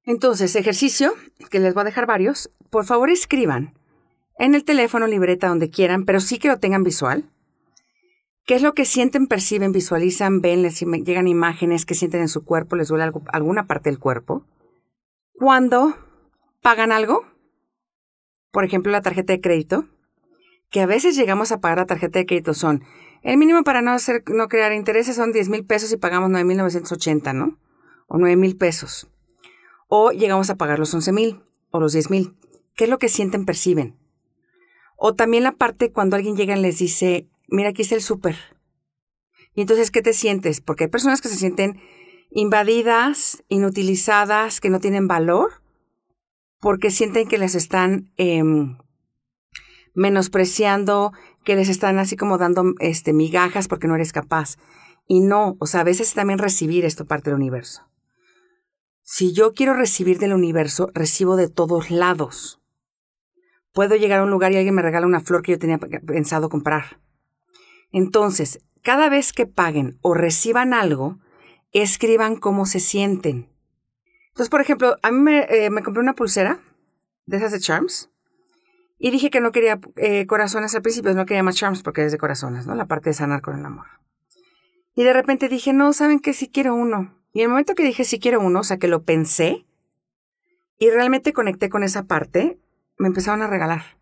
Entonces, 0.04 0.56
ejercicio, 0.56 1.14
que 1.50 1.60
les 1.60 1.74
voy 1.74 1.82
a 1.82 1.86
dejar 1.86 2.06
varios, 2.06 2.52
por 2.70 2.86
favor 2.86 3.10
escriban 3.10 3.74
en 4.38 4.54
el 4.54 4.64
teléfono, 4.64 5.08
libreta, 5.08 5.48
donde 5.48 5.70
quieran, 5.70 6.06
pero 6.06 6.20
sí 6.20 6.40
que 6.40 6.48
lo 6.48 6.60
tengan 6.60 6.84
visual. 6.84 7.30
¿Qué 8.46 8.56
es 8.56 8.62
lo 8.62 8.74
que 8.74 8.86
sienten, 8.86 9.28
perciben, 9.28 9.72
visualizan, 9.72 10.40
ven, 10.42 10.62
les 10.62 10.80
llegan 10.80 11.28
imágenes 11.28 11.86
que 11.86 11.96
sienten 11.96 12.22
en 12.22 12.30
su 12.30 12.46
cuerpo, 12.46 12.76
les 12.76 12.88
duele 12.88 13.12
alguna 13.34 13.68
parte 13.68 13.90
del 13.90 14.00
cuerpo? 14.00 14.46
Cuando 15.34 15.98
pagan 16.62 16.92
algo, 16.92 17.26
por 18.52 18.64
ejemplo 18.64 18.92
la 18.92 19.02
tarjeta 19.02 19.34
de 19.34 19.42
crédito, 19.42 19.86
que 20.70 20.82
a 20.82 20.86
veces 20.86 21.16
llegamos 21.16 21.52
a 21.52 21.60
pagar 21.60 21.80
la 21.80 21.86
tarjeta 21.86 22.20
de 22.20 22.26
crédito 22.26 22.54
son, 22.54 22.84
el 23.32 23.38
mínimo 23.38 23.64
para 23.64 23.82
no, 23.82 23.92
hacer, 23.92 24.24
no 24.28 24.48
crear 24.48 24.74
intereses 24.74 25.16
son 25.16 25.32
10 25.32 25.50
mil 25.50 25.66
pesos 25.66 25.92
y 25.92 25.98
pagamos 25.98 26.32
9.980, 26.32 27.34
¿no? 27.34 27.60
O 28.08 28.18
9 28.18 28.36
mil 28.36 28.58
pesos 28.58 29.08
o 29.88 30.12
llegamos 30.12 30.50
a 30.50 30.56
pagar 30.56 30.80
los 30.80 30.94
11 30.94 31.12
mil 31.12 31.42
o 31.72 31.80
los 31.80 31.94
10 31.94 32.10
mil. 32.10 32.36
¿Qué 32.76 32.84
es 32.86 32.90
lo 32.90 33.00
que 33.00 33.10
sienten, 33.10 33.46
perciben? 33.46 33.98
O 34.98 35.16
también 35.16 35.44
la 35.44 35.54
parte 35.54 35.92
cuando 35.92 36.16
alguien 36.16 36.36
llega 36.36 36.58
y 36.58 36.62
les 36.62 36.80
dice, 36.80 37.28
mira, 37.48 37.70
aquí 37.70 37.82
está 37.82 37.96
el 37.96 38.02
súper. 38.02 38.38
Y 39.54 39.62
entonces, 39.62 39.92
¿qué 39.92 40.02
te 40.02 40.14
sientes? 40.14 40.62
Porque 40.62 40.86
hay 40.86 40.90
personas 40.90 41.22
que 41.22 41.30
se 41.30 41.36
sienten 41.36 41.80
invadidas, 42.30 43.44
inutilizadas, 43.48 44.60
que 44.60 44.70
no 44.70 44.80
tienen 44.80 45.08
valor, 45.08 45.62
porque 46.60 46.92
sienten 46.92 47.28
que 47.28 47.38
les 47.38 47.56
están 47.56 48.12
em, 48.18 48.78
menospreciando, 49.96 51.14
que 51.48 51.56
les 51.56 51.70
están 51.70 51.98
así 51.98 52.18
como 52.18 52.38
dando 52.38 52.74
este, 52.80 53.14
migajas 53.14 53.70
porque 53.70 53.88
no 53.88 53.96
eres 53.96 54.12
capaz. 54.12 54.58
Y 55.08 55.22
no, 55.22 55.56
o 55.62 55.66
sea, 55.66 55.80
a 55.80 55.86
veces 55.86 56.14
también 56.14 56.40
recibir 56.40 56.84
esto 56.84 57.06
parte 57.06 57.30
del 57.30 57.40
universo. 57.40 57.90
Si 59.02 59.32
yo 59.32 59.54
quiero 59.54 59.74
recibir 59.74 60.20
del 60.20 60.34
universo, 60.34 60.92
recibo 60.94 61.38
de 61.38 61.48
todos 61.48 61.90
lados. 61.90 62.62
Puedo 63.72 63.96
llegar 63.96 64.20
a 64.20 64.24
un 64.26 64.30
lugar 64.30 64.52
y 64.52 64.58
alguien 64.58 64.76
me 64.76 64.82
regala 64.82 65.08
una 65.08 65.22
flor 65.22 65.42
que 65.42 65.54
yo 65.54 65.58
tenía 65.58 65.78
pensado 65.78 66.50
comprar. 66.50 67.00
Entonces, 67.94 68.60
cada 68.84 69.08
vez 69.08 69.32
que 69.32 69.46
paguen 69.46 70.00
o 70.02 70.14
reciban 70.14 70.74
algo, 70.74 71.18
escriban 71.72 72.36
cómo 72.36 72.66
se 72.66 72.82
sienten. 72.82 73.50
Entonces, 74.32 74.50
por 74.50 74.60
ejemplo, 74.60 74.98
a 75.02 75.12
mí 75.12 75.20
me, 75.22 75.48
eh, 75.50 75.70
compré 75.82 76.02
una 76.02 76.14
pulsera 76.14 76.60
de 77.26 77.38
esas 77.38 77.54
de 77.54 77.62
Charms 77.62 78.10
y 79.00 79.12
dije 79.12 79.30
que 79.30 79.42
no 79.42 79.52
quería 79.52 79.80
eh, 79.96 80.26
corazones 80.26 80.74
al 80.76 80.82
principio, 80.82 81.14
no 81.14 81.26
quería 81.26 81.44
más 81.44 81.56
Charms 81.56 81.84
porque 81.84 82.04
es 82.06 82.12
de 82.12 82.18
corazones, 82.18 82.66
¿no? 82.66 82.76
La 82.76 82.86
parte 82.86 83.12
de 83.12 83.14
sanar 83.14 83.42
con 83.42 83.60
el 83.60 83.66
amor. 83.66 83.86
Y 84.96 85.04
de 85.04 85.14
repente 85.14 85.50
dije, 85.50 85.74
no, 85.74 85.94
¿saben 85.94 86.20
qué? 86.20 86.34
Si 86.34 86.50
quiero 86.50 86.74
uno. 86.74 87.16
Y 87.32 87.40
en 87.40 87.46
el 87.46 87.50
momento 87.50 87.76
que 87.76 87.84
dije 87.84 88.04
si 88.04 88.20
quiero 88.20 88.42
uno, 88.42 88.62
o 88.62 88.64
sea, 88.64 88.78
que 88.78 88.88
lo 88.88 89.04
pensé 89.04 89.66
y 90.80 90.90
realmente 90.90 91.34
conecté 91.34 91.70
con 91.70 91.84
esa 91.84 92.04
parte, 92.04 92.60
me 92.98 93.08
empezaron 93.08 93.42
a 93.42 93.48
regalar. 93.48 93.98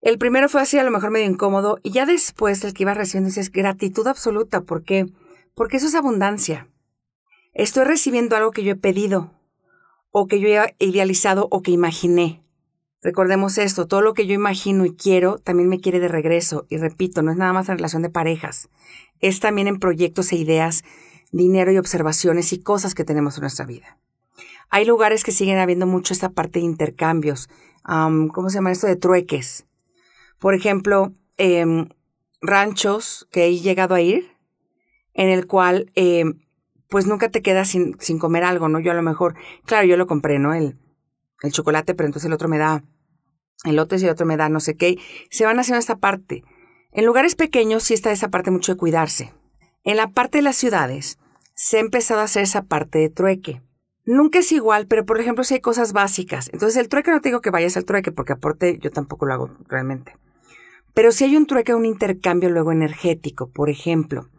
El 0.00 0.18
primero 0.18 0.48
fue 0.48 0.60
así, 0.60 0.78
a 0.78 0.84
lo 0.84 0.90
mejor 0.90 1.10
medio 1.10 1.26
incómodo, 1.26 1.78
y 1.82 1.90
ya 1.90 2.04
después 2.04 2.62
el 2.62 2.74
que 2.74 2.82
iba 2.82 2.94
recibiendo 2.94 3.30
es 3.40 3.50
gratitud 3.50 4.06
absoluta. 4.06 4.60
¿Por 4.60 4.84
qué? 4.84 5.06
Porque 5.54 5.78
eso 5.78 5.86
es 5.86 5.94
abundancia. 5.94 6.68
Estoy 7.54 7.84
recibiendo 7.84 8.36
algo 8.36 8.50
que 8.50 8.64
yo 8.64 8.72
he 8.72 8.76
pedido, 8.76 9.32
o 10.10 10.26
que 10.26 10.40
yo 10.40 10.48
he 10.48 10.74
idealizado, 10.78 11.48
o 11.50 11.62
que 11.62 11.70
imaginé. 11.70 12.43
Recordemos 13.04 13.58
esto, 13.58 13.86
todo 13.86 14.00
lo 14.00 14.14
que 14.14 14.26
yo 14.26 14.32
imagino 14.32 14.86
y 14.86 14.96
quiero 14.96 15.36
también 15.36 15.68
me 15.68 15.78
quiere 15.78 16.00
de 16.00 16.08
regreso. 16.08 16.64
Y 16.70 16.78
repito, 16.78 17.20
no 17.20 17.30
es 17.30 17.36
nada 17.36 17.52
más 17.52 17.68
en 17.68 17.76
relación 17.76 18.00
de 18.00 18.08
parejas, 18.08 18.70
es 19.20 19.40
también 19.40 19.68
en 19.68 19.78
proyectos 19.78 20.32
e 20.32 20.36
ideas 20.36 20.84
dinero 21.30 21.70
y 21.70 21.76
observaciones 21.76 22.54
y 22.54 22.62
cosas 22.62 22.94
que 22.94 23.04
tenemos 23.04 23.36
en 23.36 23.42
nuestra 23.42 23.66
vida. 23.66 23.98
Hay 24.70 24.86
lugares 24.86 25.22
que 25.22 25.32
siguen 25.32 25.58
habiendo 25.58 25.86
mucho 25.86 26.14
esta 26.14 26.30
parte 26.30 26.60
de 26.60 26.64
intercambios, 26.64 27.50
¿cómo 27.84 28.48
se 28.48 28.54
llama 28.54 28.72
esto? 28.72 28.86
De 28.86 28.96
trueques. 28.96 29.66
Por 30.38 30.54
ejemplo, 30.54 31.12
em, 31.36 31.88
ranchos 32.40 33.28
que 33.30 33.44
he 33.44 33.58
llegado 33.58 33.94
a 33.94 34.00
ir, 34.00 34.30
en 35.12 35.28
el 35.28 35.46
cual 35.46 35.92
em, 35.94 36.40
pues 36.88 37.06
nunca 37.06 37.28
te 37.28 37.42
quedas 37.42 37.68
sin, 37.68 37.96
sin, 38.00 38.18
comer 38.18 38.44
algo, 38.44 38.68
¿no? 38.68 38.80
Yo 38.80 38.92
a 38.92 38.94
lo 38.94 39.02
mejor, 39.02 39.34
claro, 39.66 39.86
yo 39.86 39.98
lo 39.98 40.06
compré, 40.06 40.38
¿no? 40.38 40.54
El, 40.54 40.78
el 41.42 41.52
chocolate, 41.52 41.94
pero 41.94 42.06
entonces 42.06 42.26
el 42.26 42.32
otro 42.32 42.48
me 42.48 42.58
da 42.58 42.82
elotes 43.64 44.02
y 44.02 44.08
otro 44.08 44.26
me 44.26 44.36
da 44.36 44.48
no 44.48 44.60
sé 44.60 44.76
qué. 44.76 44.98
Se 45.30 45.44
van 45.44 45.58
haciendo 45.58 45.78
esta 45.78 45.96
parte. 45.96 46.44
En 46.92 47.04
lugares 47.04 47.34
pequeños 47.34 47.82
sí 47.82 47.94
está 47.94 48.12
esa 48.12 48.28
parte 48.28 48.50
mucho 48.50 48.72
de 48.72 48.78
cuidarse. 48.78 49.32
En 49.84 49.96
la 49.96 50.10
parte 50.12 50.38
de 50.38 50.42
las 50.42 50.56
ciudades, 50.56 51.18
se 51.54 51.76
ha 51.76 51.80
empezado 51.80 52.20
a 52.20 52.24
hacer 52.24 52.42
esa 52.42 52.62
parte 52.62 52.98
de 52.98 53.10
trueque. 53.10 53.62
Nunca 54.06 54.40
es 54.40 54.52
igual, 54.52 54.86
pero 54.86 55.06
por 55.06 55.20
ejemplo, 55.20 55.44
si 55.44 55.54
hay 55.54 55.60
cosas 55.60 55.92
básicas. 55.92 56.50
Entonces, 56.52 56.76
el 56.76 56.88
trueque 56.88 57.10
no 57.10 57.20
te 57.20 57.30
digo 57.30 57.40
que 57.40 57.50
vayas 57.50 57.76
al 57.76 57.84
trueque, 57.84 58.12
porque 58.12 58.34
aporte 58.34 58.78
yo 58.78 58.90
tampoco 58.90 59.26
lo 59.26 59.34
hago 59.34 59.50
realmente. 59.68 60.16
Pero 60.92 61.10
si 61.10 61.24
hay 61.24 61.36
un 61.36 61.46
trueque, 61.46 61.74
un 61.74 61.86
intercambio 61.86 62.50
luego 62.50 62.70
energético, 62.70 63.50
por 63.50 63.70
ejemplo, 63.70 64.30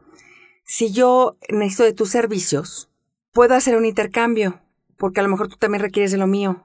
si 0.63 0.91
yo 0.91 1.37
necesito 1.49 1.83
de 1.83 1.93
tus 1.93 2.09
servicios, 2.09 2.89
puedo 3.33 3.53
hacer 3.55 3.75
un 3.75 3.85
intercambio, 3.85 4.61
porque 4.97 5.19
a 5.19 5.23
lo 5.23 5.29
mejor 5.29 5.47
tú 5.47 5.57
también 5.57 5.81
requieres 5.81 6.11
de 6.11 6.17
lo 6.17 6.27
mío. 6.27 6.63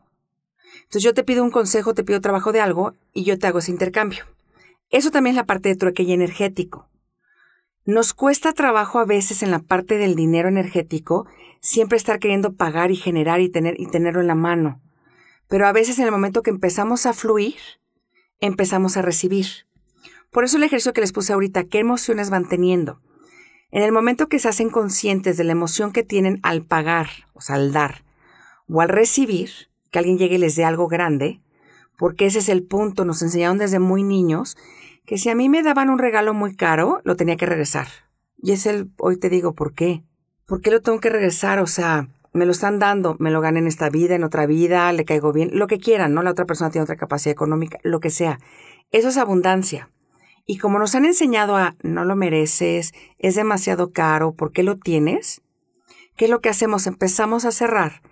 Entonces 0.77 1.03
yo 1.03 1.15
te 1.15 1.25
pido 1.25 1.43
un 1.43 1.51
consejo, 1.51 1.95
te 1.95 2.05
pido 2.05 2.21
trabajo 2.21 2.53
de 2.53 2.61
algo 2.61 2.95
y 3.13 3.25
yo 3.25 3.39
te 3.39 3.47
hago 3.47 3.61
ese 3.61 3.71
intercambio. 3.71 4.25
Eso 4.91 5.11
también 5.11 5.35
es 5.35 5.37
la 5.37 5.47
parte 5.47 5.69
de 5.69 5.77
trueque 5.77 6.03
y 6.03 6.13
energético. 6.13 6.89
Nos 7.85 8.13
cuesta 8.13 8.53
trabajo 8.53 8.99
a 8.99 9.05
veces 9.05 9.43
en 9.43 9.51
la 9.51 9.61
parte 9.61 9.99
del 9.99 10.15
dinero 10.15 10.49
energético 10.49 11.27
siempre 11.61 11.97
estar 11.97 12.19
queriendo 12.19 12.55
pagar 12.55 12.91
y 12.91 12.97
generar 12.97 13.41
y, 13.41 13.49
tener, 13.49 13.81
y 13.81 13.87
tenerlo 13.87 14.21
en 14.21 14.27
la 14.27 14.35
mano. 14.35 14.83
Pero 15.49 15.67
a 15.67 15.73
veces 15.73 15.99
en 15.99 16.07
el 16.07 16.13
momento 16.13 16.43
que 16.43 16.51
empezamos 16.51 17.07
a 17.07 17.13
fluir, 17.13 17.57
empezamos 18.41 18.97
a 18.97 19.03
recibir. 19.03 19.47
Por 20.31 20.45
eso 20.45 20.57
el 20.57 20.63
ejercicio 20.63 20.93
que 20.93 21.01
les 21.01 21.13
puse 21.13 21.33
ahorita, 21.33 21.65
¿qué 21.65 21.79
emociones 21.79 22.31
van 22.31 22.49
teniendo? 22.49 23.01
En 23.71 23.83
el 23.83 23.93
momento 23.93 24.29
que 24.29 24.39
se 24.39 24.49
hacen 24.49 24.71
conscientes 24.71 25.37
de 25.37 25.45
la 25.45 25.53
emoción 25.53 25.93
que 25.93 26.03
tienen 26.03 26.41
al 26.43 26.63
pagar, 26.63 27.09
o 27.35 27.41
sea, 27.41 27.57
al 27.57 27.73
dar, 27.73 28.05
o 28.69 28.81
al 28.81 28.89
recibir, 28.89 29.70
que 29.91 29.99
alguien 29.99 30.19
llegue 30.19 30.37
y 30.37 30.39
les 30.39 30.57
dé 30.57 30.65
algo 30.65 30.89
grande, 30.89 31.41
porque 31.99 32.27
ese 32.27 32.39
es 32.39 32.49
el 32.49 32.63
punto, 32.63 33.05
nos 33.05 33.23
enseñaron 33.23 33.59
desde 33.59 33.79
muy 33.79 34.03
niños, 34.03 34.57
que 35.05 35.19
si 35.19 35.29
a 35.29 35.35
mí 35.35 35.49
me 35.49 35.63
daban 35.63 35.91
un 35.91 35.99
regalo 35.99 36.35
muy 36.35 36.55
caro, 36.55 37.01
lo 37.05 37.17
tenía 37.17 37.37
que 37.37 37.47
regresar. 37.47 37.89
Y 38.39 38.53
es 38.53 38.67
el, 38.67 38.91
hoy 38.99 39.19
te 39.19 39.29
digo, 39.29 39.55
¿por 39.55 39.75
qué? 39.75 40.05
¿Por 40.47 40.61
qué 40.61 40.71
lo 40.71 40.81
tengo 40.81 41.01
que 41.01 41.11
regresar? 41.11 41.59
O 41.59 41.67
sea, 41.67 42.09
me 42.33 42.47
lo 42.47 42.53
están 42.53 42.79
dando, 42.79 43.17
me 43.19 43.31
lo 43.31 43.41
gané 43.41 43.59
en 43.59 43.67
esta 43.67 43.91
vida, 43.91 44.15
en 44.15 44.25
otra 44.25 44.47
vida, 44.47 44.93
le 44.93 45.05
caigo 45.05 45.33
bien, 45.33 45.51
lo 45.53 45.67
que 45.67 45.79
quieran, 45.79 46.15
¿no? 46.15 46.23
La 46.23 46.31
otra 46.31 46.47
persona 46.47 46.71
tiene 46.71 46.85
otra 46.85 46.97
capacidad 46.97 47.33
económica, 47.33 47.79
lo 47.83 48.01
que 48.01 48.11
sea. 48.11 48.39
Eso 48.93 49.09
es 49.09 49.17
abundancia. 49.17 49.91
Y 50.47 50.59
como 50.59 50.79
nos 50.79 50.95
han 50.95 51.05
enseñado 51.05 51.57
a 51.57 51.77
no 51.83 52.05
lo 52.05 52.17
mereces, 52.17 52.93
es 53.19 53.35
demasiado 53.35 53.93
caro, 53.93 54.33
¿por 54.33 54.53
qué 54.53 54.63
lo 54.63 54.77
tienes? 54.79 55.43
¿Qué 56.17 56.25
es 56.27 56.31
lo 56.31 56.41
que 56.41 56.49
hacemos? 56.49 56.87
Empezamos 56.87 57.45
a 57.45 57.53
cerrar 57.53 58.03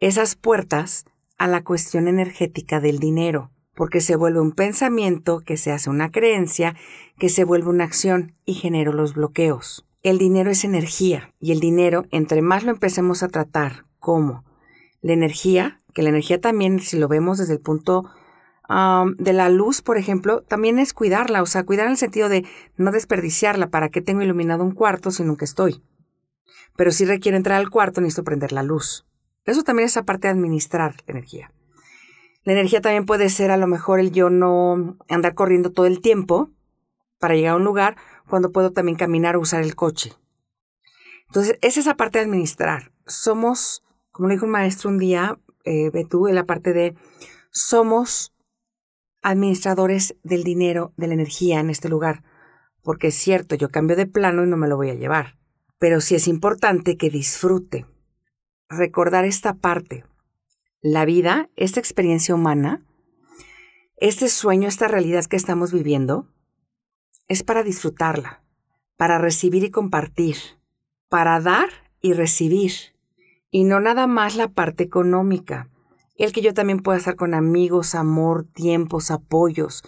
esas 0.00 0.36
puertas 0.36 1.06
a 1.38 1.46
la 1.46 1.64
cuestión 1.64 2.08
energética 2.08 2.80
del 2.80 2.98
dinero, 2.98 3.50
porque 3.74 4.00
se 4.00 4.16
vuelve 4.16 4.40
un 4.40 4.52
pensamiento, 4.52 5.40
que 5.40 5.56
se 5.56 5.72
hace 5.72 5.88
una 5.88 6.10
creencia, 6.10 6.74
que 7.18 7.28
se 7.28 7.44
vuelve 7.44 7.70
una 7.70 7.84
acción 7.84 8.34
y 8.44 8.54
genera 8.54 8.92
los 8.92 9.14
bloqueos. 9.14 9.86
El 10.02 10.18
dinero 10.18 10.50
es 10.50 10.64
energía 10.64 11.32
y 11.40 11.52
el 11.52 11.60
dinero, 11.60 12.04
entre 12.10 12.42
más 12.42 12.64
lo 12.64 12.70
empecemos 12.70 13.22
a 13.22 13.28
tratar 13.28 13.86
como 13.98 14.44
la 15.00 15.12
energía, 15.12 15.80
que 15.94 16.02
la 16.02 16.10
energía 16.10 16.40
también, 16.40 16.80
si 16.80 16.98
lo 16.98 17.08
vemos 17.08 17.38
desde 17.38 17.54
el 17.54 17.60
punto 17.60 18.10
de 19.16 19.32
la 19.32 19.48
luz, 19.48 19.80
por 19.80 19.96
ejemplo, 19.96 20.42
también 20.42 20.78
es 20.78 20.92
cuidarla, 20.92 21.40
o 21.40 21.46
sea, 21.46 21.64
cuidar 21.64 21.86
en 21.86 21.92
el 21.92 21.96
sentido 21.96 22.28
de 22.28 22.44
no 22.76 22.90
desperdiciarla. 22.92 23.70
¿Para 23.70 23.88
qué 23.88 24.02
tengo 24.02 24.20
iluminado 24.20 24.62
un 24.62 24.72
cuarto 24.72 25.10
si 25.10 25.24
nunca 25.24 25.46
estoy? 25.46 25.82
Pero 26.76 26.90
si 26.90 27.06
requiero 27.06 27.38
entrar 27.38 27.58
al 27.58 27.70
cuarto, 27.70 28.02
necesito 28.02 28.24
prender 28.24 28.52
la 28.52 28.62
luz. 28.62 29.07
Eso 29.48 29.62
también 29.62 29.86
es 29.86 29.96
aparte 29.96 30.28
de 30.28 30.32
administrar 30.32 30.96
la 31.06 31.12
energía. 31.12 31.52
La 32.44 32.52
energía 32.52 32.80
también 32.80 33.06
puede 33.06 33.28
ser 33.28 33.50
a 33.50 33.56
lo 33.56 33.66
mejor 33.66 34.00
el 34.00 34.12
yo 34.12 34.30
no 34.30 34.96
andar 35.08 35.34
corriendo 35.34 35.72
todo 35.72 35.86
el 35.86 36.00
tiempo 36.00 36.50
para 37.18 37.34
llegar 37.34 37.52
a 37.52 37.56
un 37.56 37.64
lugar 37.64 37.96
cuando 38.28 38.52
puedo 38.52 38.72
también 38.72 38.96
caminar 38.96 39.36
o 39.36 39.40
usar 39.40 39.62
el 39.62 39.74
coche. 39.74 40.12
Entonces, 41.26 41.58
es 41.60 41.76
esa 41.76 41.94
parte 41.94 42.18
de 42.18 42.24
administrar. 42.24 42.92
Somos, 43.06 43.82
como 44.10 44.28
le 44.28 44.34
dijo 44.34 44.46
un 44.46 44.52
maestro 44.52 44.88
un 44.88 44.98
día, 44.98 45.38
eh, 45.64 45.90
tú, 46.08 46.28
en 46.28 46.34
la 46.34 46.46
parte 46.46 46.72
de 46.72 46.94
somos 47.50 48.34
administradores 49.22 50.16
del 50.22 50.44
dinero, 50.44 50.92
de 50.96 51.08
la 51.08 51.14
energía 51.14 51.60
en 51.60 51.70
este 51.70 51.88
lugar. 51.88 52.22
Porque 52.82 53.08
es 53.08 53.14
cierto, 53.14 53.56
yo 53.56 53.68
cambio 53.68 53.96
de 53.96 54.06
plano 54.06 54.44
y 54.44 54.46
no 54.46 54.56
me 54.56 54.68
lo 54.68 54.76
voy 54.76 54.90
a 54.90 54.94
llevar. 54.94 55.38
Pero 55.78 56.00
sí 56.00 56.14
es 56.14 56.28
importante 56.28 56.96
que 56.96 57.10
disfrute. 57.10 57.86
Recordar 58.68 59.24
esta 59.24 59.54
parte. 59.54 60.04
La 60.80 61.04
vida, 61.04 61.48
esta 61.56 61.80
experiencia 61.80 62.34
humana, 62.34 62.84
este 63.96 64.28
sueño, 64.28 64.68
esta 64.68 64.88
realidad 64.88 65.24
que 65.24 65.36
estamos 65.36 65.72
viviendo, 65.72 66.28
es 67.28 67.42
para 67.42 67.62
disfrutarla, 67.62 68.42
para 68.96 69.18
recibir 69.18 69.64
y 69.64 69.70
compartir, 69.70 70.36
para 71.08 71.40
dar 71.40 71.68
y 72.00 72.12
recibir, 72.12 72.72
y 73.50 73.64
no 73.64 73.80
nada 73.80 74.06
más 74.06 74.36
la 74.36 74.48
parte 74.48 74.84
económica 74.84 75.68
el 76.18 76.32
que 76.32 76.42
yo 76.42 76.52
también 76.52 76.80
pueda 76.80 76.98
estar 76.98 77.16
con 77.16 77.32
amigos, 77.32 77.94
amor, 77.94 78.44
tiempos, 78.52 79.10
apoyos, 79.10 79.84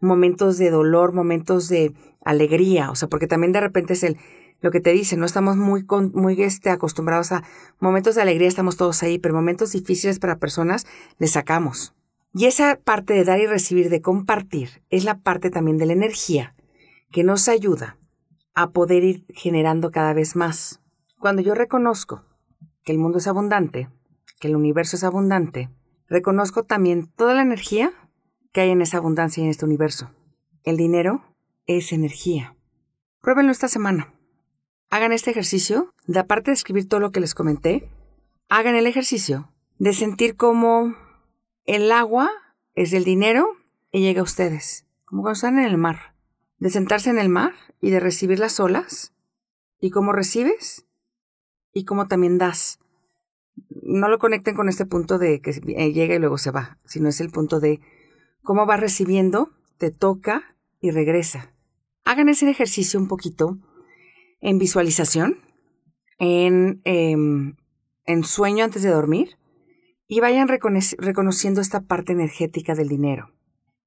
momentos 0.00 0.58
de 0.58 0.70
dolor, 0.70 1.12
momentos 1.12 1.68
de 1.68 1.94
alegría, 2.24 2.90
o 2.90 2.96
sea, 2.96 3.08
porque 3.08 3.28
también 3.28 3.52
de 3.52 3.60
repente 3.60 3.92
es 3.94 4.02
el 4.02 4.18
lo 4.60 4.70
que 4.70 4.80
te 4.80 4.92
dice, 4.92 5.16
no 5.16 5.26
estamos 5.26 5.56
muy 5.56 5.84
muy 6.14 6.42
este, 6.42 6.70
acostumbrados 6.70 7.32
a 7.32 7.44
momentos 7.78 8.14
de 8.14 8.22
alegría, 8.22 8.48
estamos 8.48 8.76
todos 8.76 9.02
ahí, 9.02 9.18
pero 9.18 9.34
momentos 9.34 9.72
difíciles 9.72 10.18
para 10.18 10.38
personas 10.38 10.86
les 11.18 11.32
sacamos. 11.32 11.94
Y 12.34 12.46
esa 12.46 12.78
parte 12.82 13.14
de 13.14 13.24
dar 13.24 13.40
y 13.40 13.46
recibir, 13.46 13.88
de 13.88 14.02
compartir, 14.02 14.82
es 14.90 15.04
la 15.04 15.18
parte 15.18 15.50
también 15.50 15.78
de 15.78 15.86
la 15.86 15.92
energía 15.94 16.54
que 17.10 17.24
nos 17.24 17.48
ayuda 17.48 17.98
a 18.54 18.70
poder 18.70 19.04
ir 19.04 19.24
generando 19.30 19.90
cada 19.90 20.12
vez 20.12 20.36
más. 20.36 20.80
Cuando 21.18 21.42
yo 21.42 21.54
reconozco 21.54 22.24
que 22.84 22.92
el 22.92 22.98
mundo 22.98 23.18
es 23.18 23.26
abundante, 23.26 23.88
que 24.40 24.48
el 24.48 24.56
universo 24.56 24.96
es 24.96 25.04
abundante, 25.04 25.70
reconozco 26.08 26.64
también 26.64 27.06
toda 27.16 27.34
la 27.34 27.42
energía 27.42 27.92
que 28.52 28.62
hay 28.62 28.70
en 28.70 28.82
esa 28.82 28.98
abundancia 28.98 29.40
y 29.40 29.44
en 29.44 29.50
este 29.50 29.64
universo. 29.64 30.10
El 30.64 30.76
dinero 30.76 31.22
es 31.66 31.92
energía. 31.92 32.56
Pruébenlo 33.20 33.52
esta 33.52 33.68
semana. 33.68 34.12
Hagan 34.90 35.12
este 35.12 35.30
ejercicio, 35.30 35.94
de 36.06 36.18
aparte 36.18 36.50
de 36.50 36.54
escribir 36.54 36.88
todo 36.88 37.00
lo 37.00 37.12
que 37.12 37.20
les 37.20 37.34
comenté, 37.34 37.90
hagan 38.48 38.74
el 38.74 38.86
ejercicio 38.86 39.52
de 39.78 39.92
sentir 39.92 40.36
cómo 40.36 40.96
el 41.64 41.92
agua 41.92 42.30
es 42.74 42.90
del 42.90 43.04
dinero 43.04 43.56
y 43.92 44.00
llega 44.00 44.20
a 44.20 44.24
ustedes, 44.24 44.86
como 45.04 45.22
cuando 45.22 45.34
están 45.34 45.58
en 45.58 45.66
el 45.66 45.78
mar. 45.78 46.14
De 46.58 46.70
sentarse 46.70 47.10
en 47.10 47.18
el 47.18 47.28
mar 47.28 47.52
y 47.80 47.90
de 47.90 48.00
recibir 48.00 48.38
las 48.38 48.58
olas, 48.58 49.12
y 49.80 49.90
cómo 49.90 50.12
recibes 50.12 50.86
y 51.72 51.84
cómo 51.84 52.08
también 52.08 52.38
das 52.38 52.80
no 53.88 54.08
lo 54.08 54.18
conecten 54.18 54.54
con 54.54 54.68
este 54.68 54.86
punto 54.86 55.18
de 55.18 55.40
que 55.40 55.52
llega 55.52 56.14
y 56.14 56.18
luego 56.18 56.38
se 56.38 56.50
va, 56.50 56.78
sino 56.84 57.08
es 57.08 57.20
el 57.20 57.30
punto 57.30 57.60
de 57.60 57.80
cómo 58.42 58.66
va 58.66 58.76
recibiendo, 58.76 59.50
te 59.78 59.90
toca 59.90 60.42
y 60.80 60.90
regresa. 60.90 61.52
Hagan 62.04 62.28
ese 62.28 62.48
ejercicio 62.50 63.00
un 63.00 63.08
poquito 63.08 63.58
en 64.40 64.58
visualización, 64.58 65.36
en, 66.18 66.80
em, 66.84 67.56
en 68.04 68.24
sueño 68.24 68.64
antes 68.64 68.82
de 68.82 68.90
dormir 68.90 69.38
y 70.06 70.20
vayan 70.20 70.48
reconociendo 70.48 71.60
esta 71.60 71.82
parte 71.82 72.12
energética 72.12 72.74
del 72.74 72.88
dinero. 72.88 73.30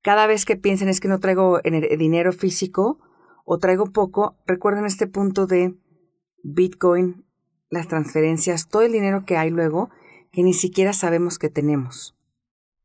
Cada 0.02 0.28
vez 0.28 0.46
que 0.46 0.56
piensen 0.56 0.90
es 0.90 1.00
que 1.00 1.08
no 1.08 1.20
traigo 1.20 1.60
dinero 1.98 2.32
físico 2.32 3.00
o 3.46 3.58
traigo 3.58 3.86
poco, 3.88 4.38
recuerden 4.46 4.86
este 4.86 5.08
punto 5.08 5.48
de 5.48 5.76
Bitcoin 6.44 7.26
las 7.70 7.88
transferencias, 7.88 8.68
todo 8.68 8.84
el 8.84 8.92
dinero 8.92 9.26
que 9.26 9.38
hay 9.38 9.50
luego 9.50 9.90
que 10.32 10.44
ni 10.44 10.54
siquiera 10.54 10.94
sabemos 10.94 11.40
que 11.40 11.50
tenemos 11.50 12.16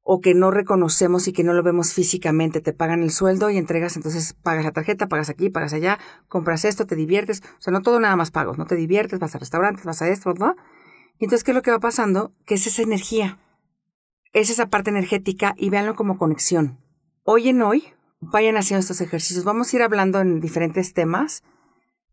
o 0.08 0.20
que 0.20 0.34
no 0.34 0.52
reconocemos 0.52 1.26
y 1.26 1.32
que 1.32 1.42
no 1.42 1.52
lo 1.52 1.64
vemos 1.64 1.92
físicamente. 1.92 2.60
Te 2.60 2.72
pagan 2.72 3.02
el 3.02 3.10
sueldo 3.10 3.50
y 3.50 3.56
entregas, 3.56 3.96
entonces 3.96 4.34
pagas 4.34 4.64
la 4.64 4.70
tarjeta, 4.70 5.08
pagas 5.08 5.30
aquí, 5.30 5.50
pagas 5.50 5.72
allá, 5.72 5.98
compras 6.28 6.64
esto, 6.64 6.86
te 6.86 6.94
diviertes. 6.94 7.42
O 7.58 7.60
sea, 7.60 7.72
no 7.72 7.82
todo 7.82 7.98
nada 7.98 8.14
más 8.14 8.30
pagos, 8.30 8.56
no 8.56 8.66
te 8.66 8.76
diviertes, 8.76 9.18
vas 9.18 9.34
a 9.34 9.40
restaurantes, 9.40 9.84
vas 9.84 10.02
a 10.02 10.08
esto, 10.08 10.32
¿no? 10.34 10.54
Y 11.18 11.24
entonces, 11.24 11.42
¿qué 11.42 11.50
es 11.50 11.56
lo 11.56 11.62
que 11.62 11.72
va 11.72 11.80
pasando? 11.80 12.30
Que 12.44 12.54
es 12.54 12.68
esa 12.68 12.82
energía, 12.82 13.40
es 14.32 14.48
esa 14.48 14.66
parte 14.66 14.90
energética 14.90 15.54
y 15.56 15.70
véanlo 15.70 15.96
como 15.96 16.18
conexión. 16.18 16.78
Hoy 17.24 17.48
en 17.48 17.60
hoy, 17.62 17.82
vayan 18.20 18.56
haciendo 18.56 18.82
estos 18.82 19.00
ejercicios. 19.00 19.44
Vamos 19.44 19.72
a 19.72 19.76
ir 19.76 19.82
hablando 19.82 20.20
en 20.20 20.38
diferentes 20.40 20.94
temas 20.94 21.42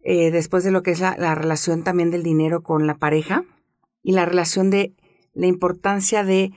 eh, 0.02 0.32
después 0.32 0.64
de 0.64 0.72
lo 0.72 0.82
que 0.82 0.90
es 0.90 1.00
la, 1.00 1.16
la 1.20 1.36
relación 1.36 1.84
también 1.84 2.10
del 2.10 2.24
dinero 2.24 2.64
con 2.64 2.88
la 2.88 2.98
pareja 2.98 3.46
y 4.02 4.14
la 4.14 4.26
relación 4.26 4.72
de 4.72 4.96
la 5.36 5.46
importancia 5.46 6.24
de 6.24 6.54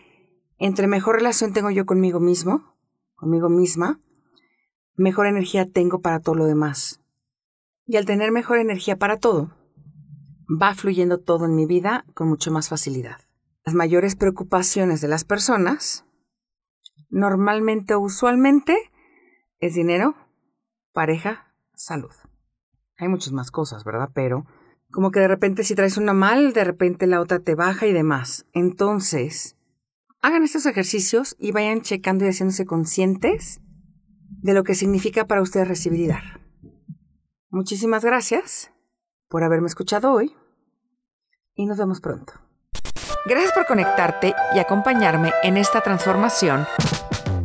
entre 0.59 0.87
mejor 0.87 1.17
relación 1.17 1.53
tengo 1.53 1.71
yo 1.71 1.87
conmigo 1.87 2.21
mismo, 2.21 2.77
conmigo 3.15 3.49
misma, 3.49 4.01
mejor 4.95 5.27
energía 5.27 5.71
tengo 5.71 6.01
para 6.01 6.21
todo 6.21 6.35
lo 6.35 6.47
demás. 6.47 7.01
Y 7.85 7.97
al 7.97 8.07
tener 8.07 8.33
mejor 8.33 8.59
energía 8.59 8.97
para 8.97 9.19
todo, 9.19 9.53
va 10.49 10.75
fluyendo 10.75 11.19
todo 11.19 11.45
en 11.47 11.55
mi 11.55 11.67
vida 11.67 12.05
con 12.15 12.29
mucho 12.29 12.51
más 12.51 12.69
facilidad. 12.69 13.21
Las 13.65 13.75
mayores 13.75 14.17
preocupaciones 14.17 15.01
de 15.01 15.09
las 15.09 15.25
personas, 15.25 16.05
normalmente 17.11 17.95
o 17.95 18.01
usualmente, 18.01 18.77
es 19.59 19.75
dinero, 19.75 20.15
pareja, 20.93 21.55
salud. 21.75 22.13
Hay 22.99 23.09
muchas 23.09 23.33
más 23.33 23.51
cosas, 23.51 23.85
¿verdad? 23.85 24.11
Pero 24.15 24.47
Como 24.91 25.11
que 25.11 25.21
de 25.21 25.29
repente 25.29 25.65
si 25.65 25.75
traes 25.75 25.99
una 25.99 26.13
mal, 26.13 26.53
de 26.53 26.65
repente 26.65 27.07
la 27.07 27.21
otra 27.21 27.41
te 27.41 27.55
baja 27.57 27.87
y 27.87 27.93
demás. 27.93 28.47
Entonces, 28.53 29.56
hagan 30.27 30.43
estos 30.43 30.67
ejercicios 30.67 31.37
y 31.39 31.53
vayan 31.53 31.83
checando 31.83 32.25
y 32.25 32.29
haciéndose 32.29 32.67
conscientes 32.67 33.61
de 34.43 34.55
lo 34.55 34.65
que 34.65 34.75
significa 34.75 35.29
para 35.29 35.41
ustedes 35.41 35.69
recibir 35.69 36.01
y 36.01 36.09
dar. 36.09 36.41
Muchísimas 37.49 38.05
gracias 38.05 38.73
por 39.29 39.45
haberme 39.45 39.69
escuchado 39.69 40.13
hoy 40.13 40.35
y 41.55 41.67
nos 41.67 41.79
vemos 41.79 42.01
pronto. 42.01 42.33
Gracias 43.25 43.53
por 43.53 43.67
conectarte 43.67 44.35
y 44.55 44.59
acompañarme 44.59 45.33
en 45.45 45.57
esta 45.57 45.81
transformación. 45.81 46.67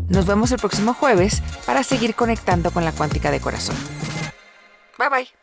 Nos 0.10 0.26
vemos 0.26 0.52
el 0.52 0.58
próximo 0.58 0.96
jueves 0.96 1.44
para 1.68 1.84
seguir 1.84 2.16
conectando 2.16 2.72
con 2.72 2.84
la 2.84 2.94
cuántica 2.94 3.30
de 3.30 3.40
corazón. 3.40 3.76
Bye 4.98 5.10
bye. 5.10 5.41